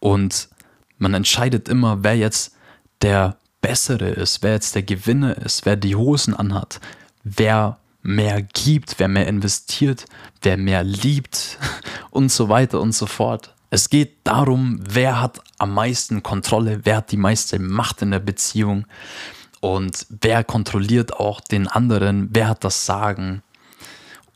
Und 0.00 0.48
man 0.98 1.14
entscheidet 1.14 1.68
immer, 1.68 2.02
wer 2.02 2.16
jetzt 2.16 2.54
der 3.02 3.36
Bessere 3.60 4.10
ist, 4.10 4.42
wer 4.42 4.52
jetzt 4.52 4.74
der 4.74 4.82
Gewinner 4.82 5.38
ist, 5.38 5.64
wer 5.64 5.76
die 5.76 5.96
Hosen 5.96 6.34
anhat, 6.34 6.80
wer 7.22 7.78
mehr 8.02 8.42
gibt, 8.42 8.98
wer 8.98 9.08
mehr 9.08 9.26
investiert, 9.26 10.04
wer 10.42 10.56
mehr 10.56 10.84
liebt 10.84 11.58
und 12.10 12.30
so 12.30 12.48
weiter 12.48 12.80
und 12.80 12.92
so 12.92 13.06
fort. 13.06 13.54
Es 13.70 13.88
geht 13.88 14.18
darum, 14.24 14.78
wer 14.86 15.20
hat 15.20 15.40
am 15.58 15.74
meisten 15.74 16.22
Kontrolle, 16.22 16.80
wer 16.84 16.98
hat 16.98 17.10
die 17.10 17.16
meiste 17.16 17.58
Macht 17.58 18.02
in 18.02 18.10
der 18.10 18.20
Beziehung 18.20 18.84
und 19.64 20.06
wer 20.10 20.44
kontrolliert 20.44 21.14
auch 21.14 21.40
den 21.40 21.68
anderen, 21.68 22.28
wer 22.32 22.48
hat 22.48 22.64
das 22.64 22.84
Sagen 22.84 23.42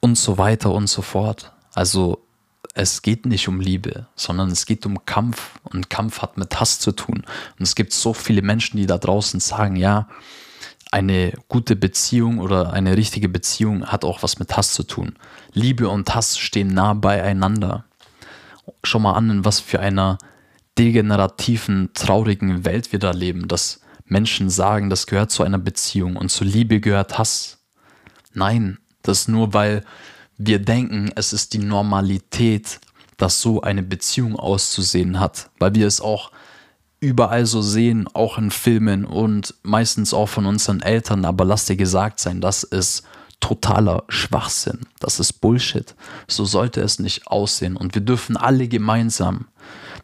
und 0.01 0.17
so 0.17 0.39
weiter 0.39 0.73
und 0.73 0.87
so 0.87 1.03
fort. 1.03 1.53
Also 1.75 2.25
es 2.73 3.03
geht 3.03 3.27
nicht 3.27 3.47
um 3.47 3.61
Liebe, 3.61 4.07
sondern 4.17 4.51
es 4.51 4.65
geht 4.65 4.87
um 4.87 5.05
Kampf 5.05 5.61
und 5.65 5.91
Kampf 5.91 6.23
hat 6.23 6.39
mit 6.39 6.59
Hass 6.59 6.79
zu 6.79 6.93
tun. 6.93 7.27
Und 7.59 7.63
es 7.63 7.75
gibt 7.75 7.93
so 7.93 8.15
viele 8.15 8.41
Menschen, 8.41 8.79
die 8.79 8.87
da 8.87 8.97
draußen 8.97 9.39
sagen, 9.39 9.77
ja, 9.77 10.09
eine 10.93 11.35
gute 11.49 11.77
Beziehung 11.77 12.39
oder 12.39 12.73
eine 12.73 12.97
richtige 12.97 13.29
Beziehung 13.29 13.85
hat 13.85 14.07
auch 14.07 14.23
was 14.23 14.39
mit 14.39 14.57
Hass 14.57 14.73
zu 14.73 14.83
tun. 14.83 15.17
Liebe 15.53 15.91
und 15.91 16.15
Hass 16.15 16.39
stehen 16.39 16.69
nah 16.69 16.95
beieinander. 16.95 17.85
Schau 18.83 18.99
mal 18.99 19.13
an, 19.13 19.29
in 19.29 19.45
was 19.45 19.61
für 19.61 19.81
einer 19.81 20.17
degenerativen, 20.79 21.91
traurigen 21.93 22.65
Welt 22.65 22.93
wir 22.93 22.99
da 22.99 23.11
leben, 23.11 23.47
dass 23.47 23.83
Menschen 24.09 24.51
sagen, 24.51 24.91
das 24.91 25.07
gehört 25.07 25.31
zu 25.31 25.43
einer 25.43 25.59
Beziehung 25.59 26.17
und 26.17 26.31
zu 26.31 26.45
Liebe 26.45 26.81
gehört 26.81 27.19
Hass. 27.19 27.59
Nein, 28.35 28.79
das 29.03 29.21
ist 29.21 29.29
nur, 29.29 29.55
weil 29.55 29.85
wir 30.37 30.59
denken, 30.59 31.11
es 31.15 31.33
ist 31.33 31.53
die 31.53 31.59
Normalität, 31.59 32.81
dass 33.17 33.41
so 33.41 33.63
eine 33.63 33.83
Beziehung 33.83 34.37
auszusehen 34.37 35.19
hat, 35.19 35.51
weil 35.59 35.75
wir 35.75 35.87
es 35.87 36.01
auch 36.01 36.31
überall 37.01 37.47
so 37.47 37.63
sehen, 37.63 38.09
auch 38.13 38.39
in 38.39 38.51
Filmen 38.51 39.05
und 39.05 39.55
meistens 39.63 40.15
auch 40.15 40.29
von 40.29 40.47
unseren 40.47 40.81
Eltern, 40.81 41.25
aber 41.25 41.45
lass 41.45 41.67
dir 41.67 41.77
gesagt 41.77 42.21
sein, 42.21 42.41
das 42.41 42.63
ist 42.65 43.05
totaler 43.41 44.03
Schwachsinn, 44.09 44.81
das 44.99 45.21
ist 45.21 45.35
Bullshit. 45.35 45.95
So 46.27 46.45
sollte 46.45 46.81
es 46.81 46.99
nicht 46.99 47.29
aussehen 47.29 47.77
und 47.77 47.95
wir 47.95 48.03
dürfen 48.03 48.37
alle 48.37 48.67
gemeinsam 48.67 49.47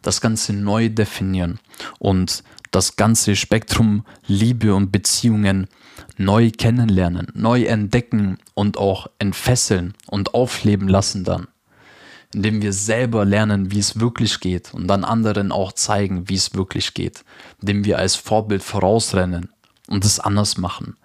das 0.01 0.21
Ganze 0.21 0.53
neu 0.53 0.89
definieren 0.89 1.59
und 1.99 2.43
das 2.75 2.97
ganze 2.97 3.35
Spektrum 3.35 4.05
Liebe 4.27 4.75
und 4.75 4.91
Beziehungen 4.91 5.67
neu 6.17 6.51
kennenlernen, 6.51 7.27
neu 7.33 7.63
entdecken 7.63 8.37
und 8.53 8.77
auch 8.77 9.07
entfesseln 9.17 9.93
und 10.07 10.33
aufleben 10.33 10.87
lassen 10.87 11.23
dann 11.23 11.47
indem 12.33 12.61
wir 12.61 12.73
selber 12.73 13.23
lernen, 13.23 13.71
wie 13.71 13.79
es 13.79 13.97
wirklich 13.97 14.41
geht 14.41 14.73
und 14.73 14.87
dann 14.87 15.05
anderen 15.05 15.53
auch 15.53 15.71
zeigen, 15.71 16.27
wie 16.27 16.35
es 16.35 16.53
wirklich 16.53 16.93
geht, 16.93 17.23
indem 17.61 17.85
wir 17.85 17.97
als 17.97 18.15
Vorbild 18.15 18.61
vorausrennen 18.61 19.47
und 19.87 20.03
es 20.03 20.19
anders 20.19 20.57
machen, 20.57 20.97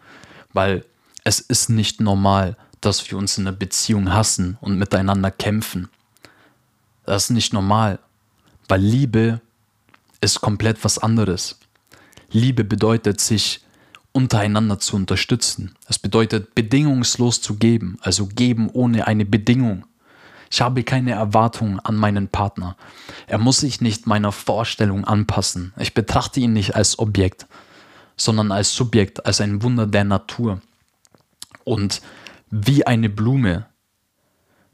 weil 0.53 0.85
es 1.23 1.39
ist 1.39 1.71
nicht 1.71 2.01
normal, 2.01 2.57
dass 2.81 3.09
wir 3.09 3.17
uns 3.17 3.39
in 3.39 3.47
einer 3.47 3.57
Beziehung 3.57 4.13
hassen 4.13 4.59
und 4.61 4.77
miteinander 4.77 5.31
kämpfen. 5.31 5.89
Das 7.07 7.25
ist 7.25 7.31
nicht 7.31 7.53
normal, 7.53 8.01
weil 8.67 8.81
Liebe 8.81 9.41
ist 10.21 10.41
komplett 10.41 10.83
was 10.83 10.99
anderes. 10.99 11.60
Liebe 12.33 12.65
bedeutet, 12.65 13.21
sich 13.21 13.61
untereinander 14.13 14.79
zu 14.79 14.97
unterstützen. 14.97 15.75
Es 15.89 15.99
bedeutet, 15.99 16.55
bedingungslos 16.55 17.41
zu 17.41 17.57
geben, 17.57 17.99
also 18.03 18.27
geben 18.27 18.69
ohne 18.71 19.07
eine 19.07 19.25
Bedingung. 19.25 19.87
Ich 20.51 20.61
habe 20.61 20.83
keine 20.83 21.13
Erwartungen 21.13 21.79
an 21.79 21.95
meinen 21.97 22.29
Partner. 22.29 22.77
Er 23.29 23.39
muss 23.39 23.61
sich 23.61 23.81
nicht 23.81 24.07
meiner 24.07 24.33
Vorstellung 24.33 25.05
anpassen. 25.05 25.73
Ich 25.79 25.95
betrachte 25.95 26.41
ihn 26.41 26.53
nicht 26.53 26.75
als 26.75 26.99
Objekt, 26.99 27.47
sondern 28.17 28.51
als 28.51 28.75
Subjekt, 28.75 29.25
als 29.27 29.41
ein 29.41 29.63
Wunder 29.63 29.87
der 29.87 30.05
Natur. 30.05 30.61
Und 31.63 32.03
wie 32.51 32.85
eine 32.85 33.09
Blume, 33.09 33.67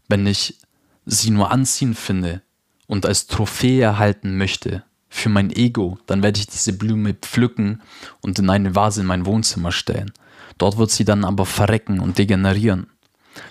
wenn 0.08 0.26
ich 0.26 0.58
sie 1.04 1.30
nur 1.30 1.50
anziehen 1.50 1.94
finde 1.94 2.40
und 2.86 3.04
als 3.04 3.26
Trophäe 3.26 3.82
erhalten 3.82 4.38
möchte 4.38 4.82
für 5.16 5.28
mein 5.28 5.50
Ego, 5.50 5.98
dann 6.06 6.22
werde 6.22 6.38
ich 6.38 6.46
diese 6.46 6.72
Blume 6.74 7.14
pflücken 7.14 7.82
und 8.20 8.38
in 8.38 8.50
eine 8.50 8.74
Vase 8.74 9.00
in 9.00 9.06
mein 9.06 9.26
Wohnzimmer 9.26 9.72
stellen. 9.72 10.12
Dort 10.58 10.76
wird 10.76 10.90
sie 10.90 11.04
dann 11.04 11.24
aber 11.24 11.46
verrecken 11.46 12.00
und 12.00 12.18
degenerieren. 12.18 12.88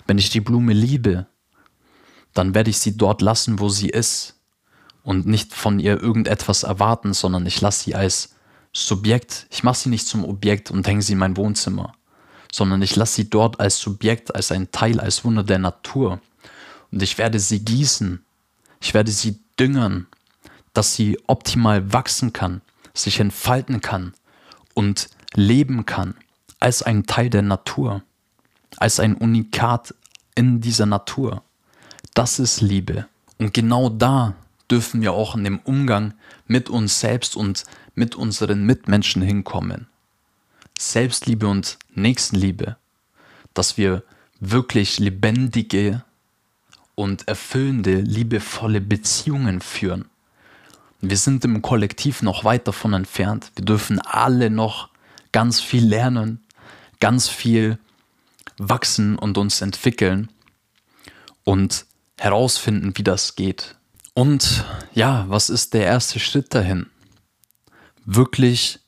Wenn 0.06 0.18
ich 0.18 0.30
die 0.30 0.40
Blume 0.40 0.72
liebe, 0.72 1.26
dann 2.34 2.54
werde 2.54 2.70
ich 2.70 2.78
sie 2.78 2.96
dort 2.96 3.20
lassen, 3.20 3.58
wo 3.58 3.68
sie 3.68 3.88
ist 3.88 4.36
und 5.02 5.26
nicht 5.26 5.54
von 5.54 5.80
ihr 5.80 6.00
irgendetwas 6.00 6.62
erwarten, 6.62 7.12
sondern 7.14 7.46
ich 7.46 7.60
lasse 7.60 7.84
sie 7.84 7.94
als 7.94 8.34
Subjekt. 8.72 9.46
Ich 9.50 9.62
mache 9.62 9.78
sie 9.78 9.88
nicht 9.88 10.06
zum 10.06 10.24
Objekt 10.24 10.70
und 10.70 10.86
hänge 10.86 11.02
sie 11.02 11.14
in 11.14 11.18
mein 11.18 11.36
Wohnzimmer, 11.36 11.94
sondern 12.52 12.82
ich 12.82 12.94
lasse 12.94 13.14
sie 13.14 13.30
dort 13.30 13.58
als 13.58 13.78
Subjekt, 13.78 14.34
als 14.34 14.52
ein 14.52 14.70
Teil, 14.70 15.00
als 15.00 15.24
Wunder 15.24 15.42
der 15.42 15.58
Natur. 15.58 16.20
Und 16.92 17.02
ich 17.02 17.18
werde 17.18 17.40
sie 17.40 17.64
gießen, 17.64 18.24
ich 18.80 18.94
werde 18.94 19.10
sie 19.10 19.40
düngern, 19.58 20.06
dass 20.76 20.94
sie 20.94 21.18
optimal 21.26 21.92
wachsen 21.92 22.32
kann, 22.32 22.60
sich 22.92 23.20
entfalten 23.20 23.80
kann 23.80 24.12
und 24.74 25.08
leben 25.34 25.86
kann, 25.86 26.14
als 26.60 26.82
ein 26.82 27.06
Teil 27.06 27.30
der 27.30 27.42
Natur, 27.42 28.02
als 28.76 29.00
ein 29.00 29.14
Unikat 29.14 29.94
in 30.34 30.60
dieser 30.60 30.86
Natur. 30.86 31.42
Das 32.14 32.38
ist 32.38 32.60
Liebe. 32.60 33.06
Und 33.38 33.54
genau 33.54 33.88
da 33.88 34.34
dürfen 34.70 35.00
wir 35.00 35.12
auch 35.12 35.34
in 35.34 35.44
dem 35.44 35.60
Umgang 35.60 36.14
mit 36.46 36.68
uns 36.68 37.00
selbst 37.00 37.36
und 37.36 37.64
mit 37.94 38.14
unseren 38.14 38.64
Mitmenschen 38.64 39.22
hinkommen. 39.22 39.86
Selbstliebe 40.78 41.46
und 41.46 41.78
Nächstenliebe. 41.94 42.76
Dass 43.54 43.78
wir 43.78 44.02
wirklich 44.40 44.98
lebendige 44.98 46.04
und 46.94 47.28
erfüllende, 47.28 48.00
liebevolle 48.00 48.82
Beziehungen 48.82 49.60
führen. 49.62 50.10
Wir 51.00 51.16
sind 51.16 51.44
im 51.44 51.62
Kollektiv 51.62 52.22
noch 52.22 52.44
weit 52.44 52.66
davon 52.66 52.92
entfernt. 52.92 53.52
Wir 53.54 53.64
dürfen 53.64 54.00
alle 54.00 54.50
noch 54.50 54.88
ganz 55.32 55.60
viel 55.60 55.86
lernen, 55.86 56.44
ganz 57.00 57.28
viel 57.28 57.78
wachsen 58.58 59.18
und 59.18 59.38
uns 59.38 59.60
entwickeln. 59.60 60.30
Und 61.44 61.86
herausfinden, 62.18 62.92
wie 62.96 63.04
das 63.04 63.36
geht. 63.36 63.76
Und 64.14 64.64
ja, 64.94 65.26
was 65.28 65.50
ist 65.50 65.74
der 65.74 65.84
erste 65.84 66.18
Schritt 66.18 66.54
dahin? 66.54 66.86
wirklich 68.06 68.78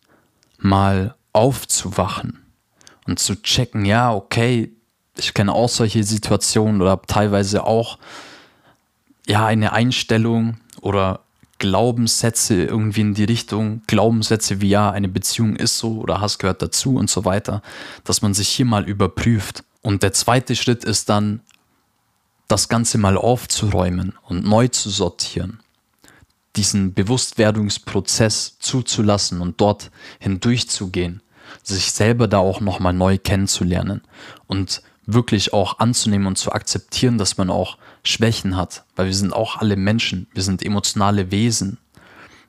mal 0.58 1.14
aufzuwachen 1.32 2.38
und 3.06 3.18
zu 3.18 3.42
checken, 3.42 3.84
ja, 3.84 4.14
okay, 4.14 4.72
ich 5.16 5.34
kenne 5.34 5.52
auch 5.52 5.68
solche 5.68 6.02
Situationen 6.04 6.80
oder 6.80 7.02
teilweise 7.02 7.64
auch 7.64 7.98
ja 9.26 9.44
eine 9.44 9.72
Einstellung 9.72 10.58
oder 10.80 11.20
Glaubenssätze 11.58 12.64
irgendwie 12.64 13.00
in 13.00 13.14
die 13.14 13.24
Richtung, 13.24 13.82
Glaubenssätze 13.86 14.60
wie 14.60 14.68
ja, 14.68 14.90
eine 14.90 15.08
Beziehung 15.08 15.56
ist 15.56 15.78
so 15.78 15.98
oder 15.98 16.20
Hass 16.20 16.38
gehört 16.38 16.62
dazu 16.62 16.96
und 16.96 17.10
so 17.10 17.24
weiter, 17.24 17.62
dass 18.04 18.22
man 18.22 18.34
sich 18.34 18.48
hier 18.48 18.66
mal 18.66 18.88
überprüft. 18.88 19.64
Und 19.82 20.02
der 20.02 20.12
zweite 20.12 20.54
Schritt 20.54 20.84
ist 20.84 21.08
dann, 21.08 21.40
das 22.48 22.68
Ganze 22.68 22.96
mal 22.96 23.18
aufzuräumen 23.18 24.14
und 24.22 24.44
neu 24.44 24.68
zu 24.68 24.88
sortieren. 24.88 25.60
Diesen 26.56 26.94
Bewusstwerdungsprozess 26.94 28.58
zuzulassen 28.58 29.42
und 29.42 29.60
dort 29.60 29.90
hindurchzugehen, 30.18 31.22
sich 31.62 31.92
selber 31.92 32.26
da 32.26 32.38
auch 32.38 32.60
nochmal 32.60 32.94
neu 32.94 33.18
kennenzulernen 33.18 34.00
und 34.46 34.82
wirklich 35.10 35.54
auch 35.54 35.78
anzunehmen 35.78 36.26
und 36.26 36.36
zu 36.36 36.52
akzeptieren, 36.52 37.16
dass 37.16 37.38
man 37.38 37.48
auch 37.48 37.78
Schwächen 38.04 38.56
hat, 38.56 38.84
weil 38.94 39.06
wir 39.06 39.14
sind 39.14 39.32
auch 39.32 39.56
alle 39.56 39.76
Menschen, 39.76 40.28
wir 40.34 40.42
sind 40.42 40.62
emotionale 40.62 41.30
Wesen. 41.30 41.78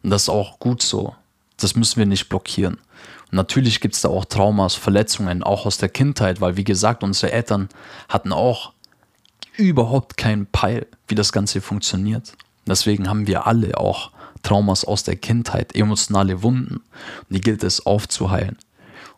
Und 0.03 0.09
das 0.09 0.23
ist 0.23 0.29
auch 0.29 0.59
gut 0.59 0.81
so. 0.81 1.15
Das 1.57 1.75
müssen 1.75 1.97
wir 1.97 2.05
nicht 2.05 2.27
blockieren. 2.27 2.75
Und 3.31 3.33
natürlich 3.33 3.79
gibt 3.79 3.95
es 3.95 4.01
da 4.01 4.09
auch 4.09 4.25
Traumas, 4.25 4.75
Verletzungen, 4.75 5.41
auch 5.41 5.65
aus 5.65 5.77
der 5.77 5.87
Kindheit, 5.87 6.41
weil 6.41 6.57
wie 6.57 6.65
gesagt, 6.65 7.01
unsere 7.01 7.31
Eltern 7.31 7.69
hatten 8.09 8.33
auch 8.33 8.73
überhaupt 9.55 10.17
keinen 10.17 10.45
Peil, 10.45 10.85
wie 11.07 11.15
das 11.15 11.31
Ganze 11.31 11.61
funktioniert. 11.61 12.33
Deswegen 12.67 13.07
haben 13.07 13.25
wir 13.25 13.47
alle 13.47 13.77
auch 13.77 14.11
Traumas 14.43 14.83
aus 14.83 15.03
der 15.03 15.15
Kindheit, 15.15 15.75
emotionale 15.75 16.43
Wunden. 16.43 16.75
Und 16.75 17.29
die 17.29 17.41
gilt 17.41 17.63
es 17.63 17.85
aufzuheilen. 17.85 18.57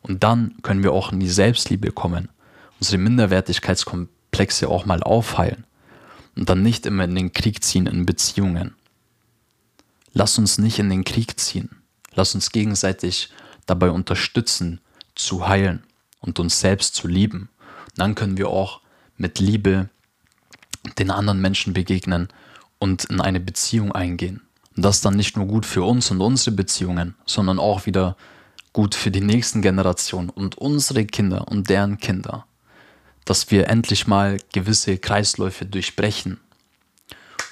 Und 0.03 0.23
dann 0.23 0.55
können 0.61 0.83
wir 0.83 0.93
auch 0.93 1.11
in 1.11 1.19
die 1.19 1.29
Selbstliebe 1.29 1.91
kommen, 1.91 2.29
unsere 2.81 2.97
Minderwertigkeitskomplexe 2.97 4.67
auch 4.67 4.85
mal 4.85 5.03
aufheilen 5.03 5.65
und 6.35 6.49
dann 6.49 6.63
nicht 6.63 6.85
immer 6.85 7.03
in 7.03 7.15
den 7.15 7.31
Krieg 7.31 7.63
ziehen 7.63 7.85
in 7.85 8.05
Beziehungen. 8.05 8.75
Lass 10.13 10.37
uns 10.37 10.57
nicht 10.57 10.79
in 10.79 10.89
den 10.89 11.03
Krieg 11.03 11.39
ziehen. 11.39 11.69
Lass 12.13 12.35
uns 12.35 12.51
gegenseitig 12.51 13.29
dabei 13.67 13.91
unterstützen, 13.91 14.81
zu 15.15 15.47
heilen 15.47 15.83
und 16.19 16.39
uns 16.39 16.59
selbst 16.59 16.95
zu 16.95 17.07
lieben. 17.07 17.49
dann 17.95 18.15
können 18.15 18.37
wir 18.37 18.49
auch 18.49 18.81
mit 19.17 19.39
Liebe 19.39 19.89
den 20.97 21.11
anderen 21.11 21.41
Menschen 21.41 21.73
begegnen 21.73 22.29
und 22.79 23.03
in 23.05 23.21
eine 23.21 23.41
Beziehung 23.41 23.91
eingehen. 23.91 24.41
Und 24.75 24.85
das 24.85 25.01
dann 25.01 25.17
nicht 25.17 25.35
nur 25.35 25.45
gut 25.45 25.65
für 25.65 25.83
uns 25.83 26.09
und 26.09 26.21
unsere 26.21 26.55
Beziehungen, 26.55 27.15
sondern 27.25 27.59
auch 27.59 27.85
wieder 27.85 28.15
gut 28.71 28.95
für 28.95 29.11
die 29.11 29.21
nächsten 29.21 29.61
Generationen 29.61 30.29
und 30.29 30.57
unsere 30.57 31.05
Kinder 31.05 31.49
und 31.49 31.69
deren 31.69 31.97
Kinder 31.97 32.45
dass 33.25 33.51
wir 33.51 33.67
endlich 33.67 34.07
mal 34.07 34.37
gewisse 34.53 34.97
Kreisläufe 34.97 35.65
durchbrechen 35.65 36.39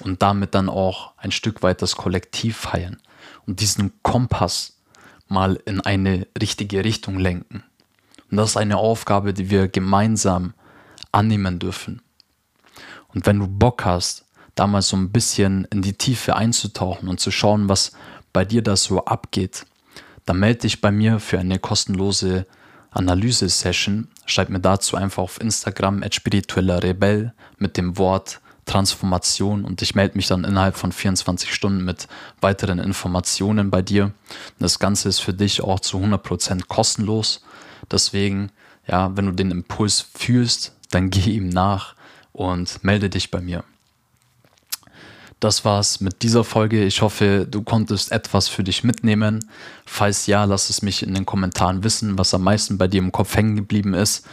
und 0.00 0.22
damit 0.22 0.54
dann 0.54 0.68
auch 0.68 1.12
ein 1.16 1.32
Stück 1.32 1.62
weit 1.62 1.82
das 1.82 1.96
Kollektiv 1.96 2.56
feiern 2.56 3.00
und 3.46 3.60
diesen 3.60 3.92
Kompass 4.02 4.76
mal 5.28 5.60
in 5.64 5.80
eine 5.80 6.26
richtige 6.40 6.84
Richtung 6.84 7.18
lenken. 7.18 7.62
Und 8.30 8.36
das 8.36 8.50
ist 8.50 8.56
eine 8.56 8.76
Aufgabe, 8.76 9.32
die 9.32 9.50
wir 9.50 9.68
gemeinsam 9.68 10.54
annehmen 11.12 11.58
dürfen. 11.58 12.02
Und 13.08 13.26
wenn 13.26 13.38
du 13.38 13.46
Bock 13.46 13.84
hast, 13.84 14.24
da 14.54 14.66
mal 14.66 14.82
so 14.82 14.96
ein 14.96 15.10
bisschen 15.10 15.66
in 15.70 15.82
die 15.82 15.94
Tiefe 15.94 16.36
einzutauchen 16.36 17.08
und 17.08 17.20
zu 17.20 17.30
schauen, 17.30 17.68
was 17.68 17.92
bei 18.32 18.44
dir 18.44 18.62
da 18.62 18.76
so 18.76 19.04
abgeht, 19.04 19.66
dann 20.26 20.38
melde 20.38 20.60
dich 20.60 20.80
bei 20.80 20.90
mir 20.90 21.18
für 21.18 21.38
eine 21.38 21.58
kostenlose 21.58 22.46
Analyse-Session. 22.90 24.08
Schreib 24.26 24.48
mir 24.48 24.60
dazu 24.60 24.96
einfach 24.96 25.22
auf 25.22 25.40
Instagram 25.40 26.02
spiritueller 26.10 26.82
Rebell 26.82 27.32
mit 27.58 27.76
dem 27.76 27.98
Wort 27.98 28.40
Transformation 28.66 29.64
und 29.64 29.82
ich 29.82 29.94
melde 29.94 30.16
mich 30.16 30.28
dann 30.28 30.44
innerhalb 30.44 30.76
von 30.76 30.92
24 30.92 31.52
Stunden 31.52 31.84
mit 31.84 32.06
weiteren 32.40 32.78
Informationen 32.78 33.70
bei 33.70 33.82
dir. 33.82 34.12
Das 34.58 34.78
Ganze 34.78 35.08
ist 35.08 35.18
für 35.18 35.34
dich 35.34 35.62
auch 35.62 35.80
zu 35.80 35.98
100% 35.98 36.66
kostenlos. 36.68 37.42
Deswegen, 37.90 38.52
ja, 38.86 39.16
wenn 39.16 39.26
du 39.26 39.32
den 39.32 39.50
Impuls 39.50 40.06
fühlst, 40.14 40.76
dann 40.90 41.10
geh 41.10 41.32
ihm 41.32 41.48
nach 41.48 41.94
und 42.32 42.84
melde 42.84 43.10
dich 43.10 43.30
bei 43.30 43.40
mir 43.40 43.64
das 45.40 45.64
war's 45.64 46.00
mit 46.00 46.22
dieser 46.22 46.44
Folge. 46.44 46.84
Ich 46.84 47.00
hoffe, 47.00 47.46
du 47.50 47.62
konntest 47.62 48.12
etwas 48.12 48.48
für 48.48 48.62
dich 48.62 48.84
mitnehmen. 48.84 49.48
Falls 49.86 50.26
ja, 50.26 50.44
lass 50.44 50.68
es 50.68 50.82
mich 50.82 51.02
in 51.02 51.14
den 51.14 51.24
Kommentaren 51.24 51.82
wissen, 51.82 52.18
was 52.18 52.34
am 52.34 52.44
meisten 52.44 52.76
bei 52.76 52.86
dir 52.86 52.98
im 52.98 53.10
Kopf 53.10 53.34
hängen 53.34 53.56
geblieben 53.56 53.94
ist. 53.94 54.26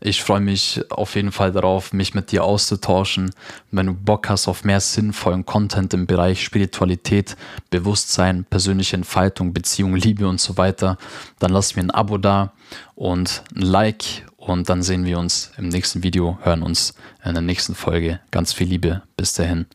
Ich 0.00 0.22
freue 0.22 0.40
mich 0.40 0.82
auf 0.90 1.14
jeden 1.14 1.32
Fall 1.32 1.52
darauf, 1.52 1.92
mich 1.92 2.14
mit 2.14 2.32
dir 2.32 2.44
auszutauschen. 2.44 3.30
Wenn 3.70 3.86
du 3.86 3.94
Bock 3.94 4.28
hast 4.28 4.48
auf 4.48 4.64
mehr 4.64 4.80
sinnvollen 4.80 5.46
Content 5.46 5.94
im 5.94 6.06
Bereich 6.06 6.42
Spiritualität, 6.42 7.36
Bewusstsein, 7.70 8.44
persönliche 8.44 8.96
Entfaltung, 8.96 9.52
Beziehung, 9.52 9.94
Liebe 9.94 10.28
und 10.28 10.40
so 10.40 10.56
weiter, 10.56 10.98
dann 11.38 11.52
lass 11.52 11.76
mir 11.76 11.82
ein 11.82 11.90
Abo 11.92 12.18
da 12.18 12.52
und 12.96 13.44
ein 13.54 13.62
Like 13.62 14.26
und 14.36 14.68
dann 14.68 14.82
sehen 14.82 15.04
wir 15.04 15.18
uns 15.18 15.52
im 15.56 15.68
nächsten 15.68 16.02
Video, 16.02 16.38
hören 16.42 16.62
uns 16.62 16.94
in 17.24 17.34
der 17.34 17.42
nächsten 17.42 17.74
Folge. 17.74 18.20
Ganz 18.30 18.52
viel 18.52 18.68
Liebe. 18.68 19.02
Bis 19.16 19.34
dahin. 19.34 19.66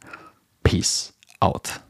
Peace 0.63 1.11
out. 1.41 1.82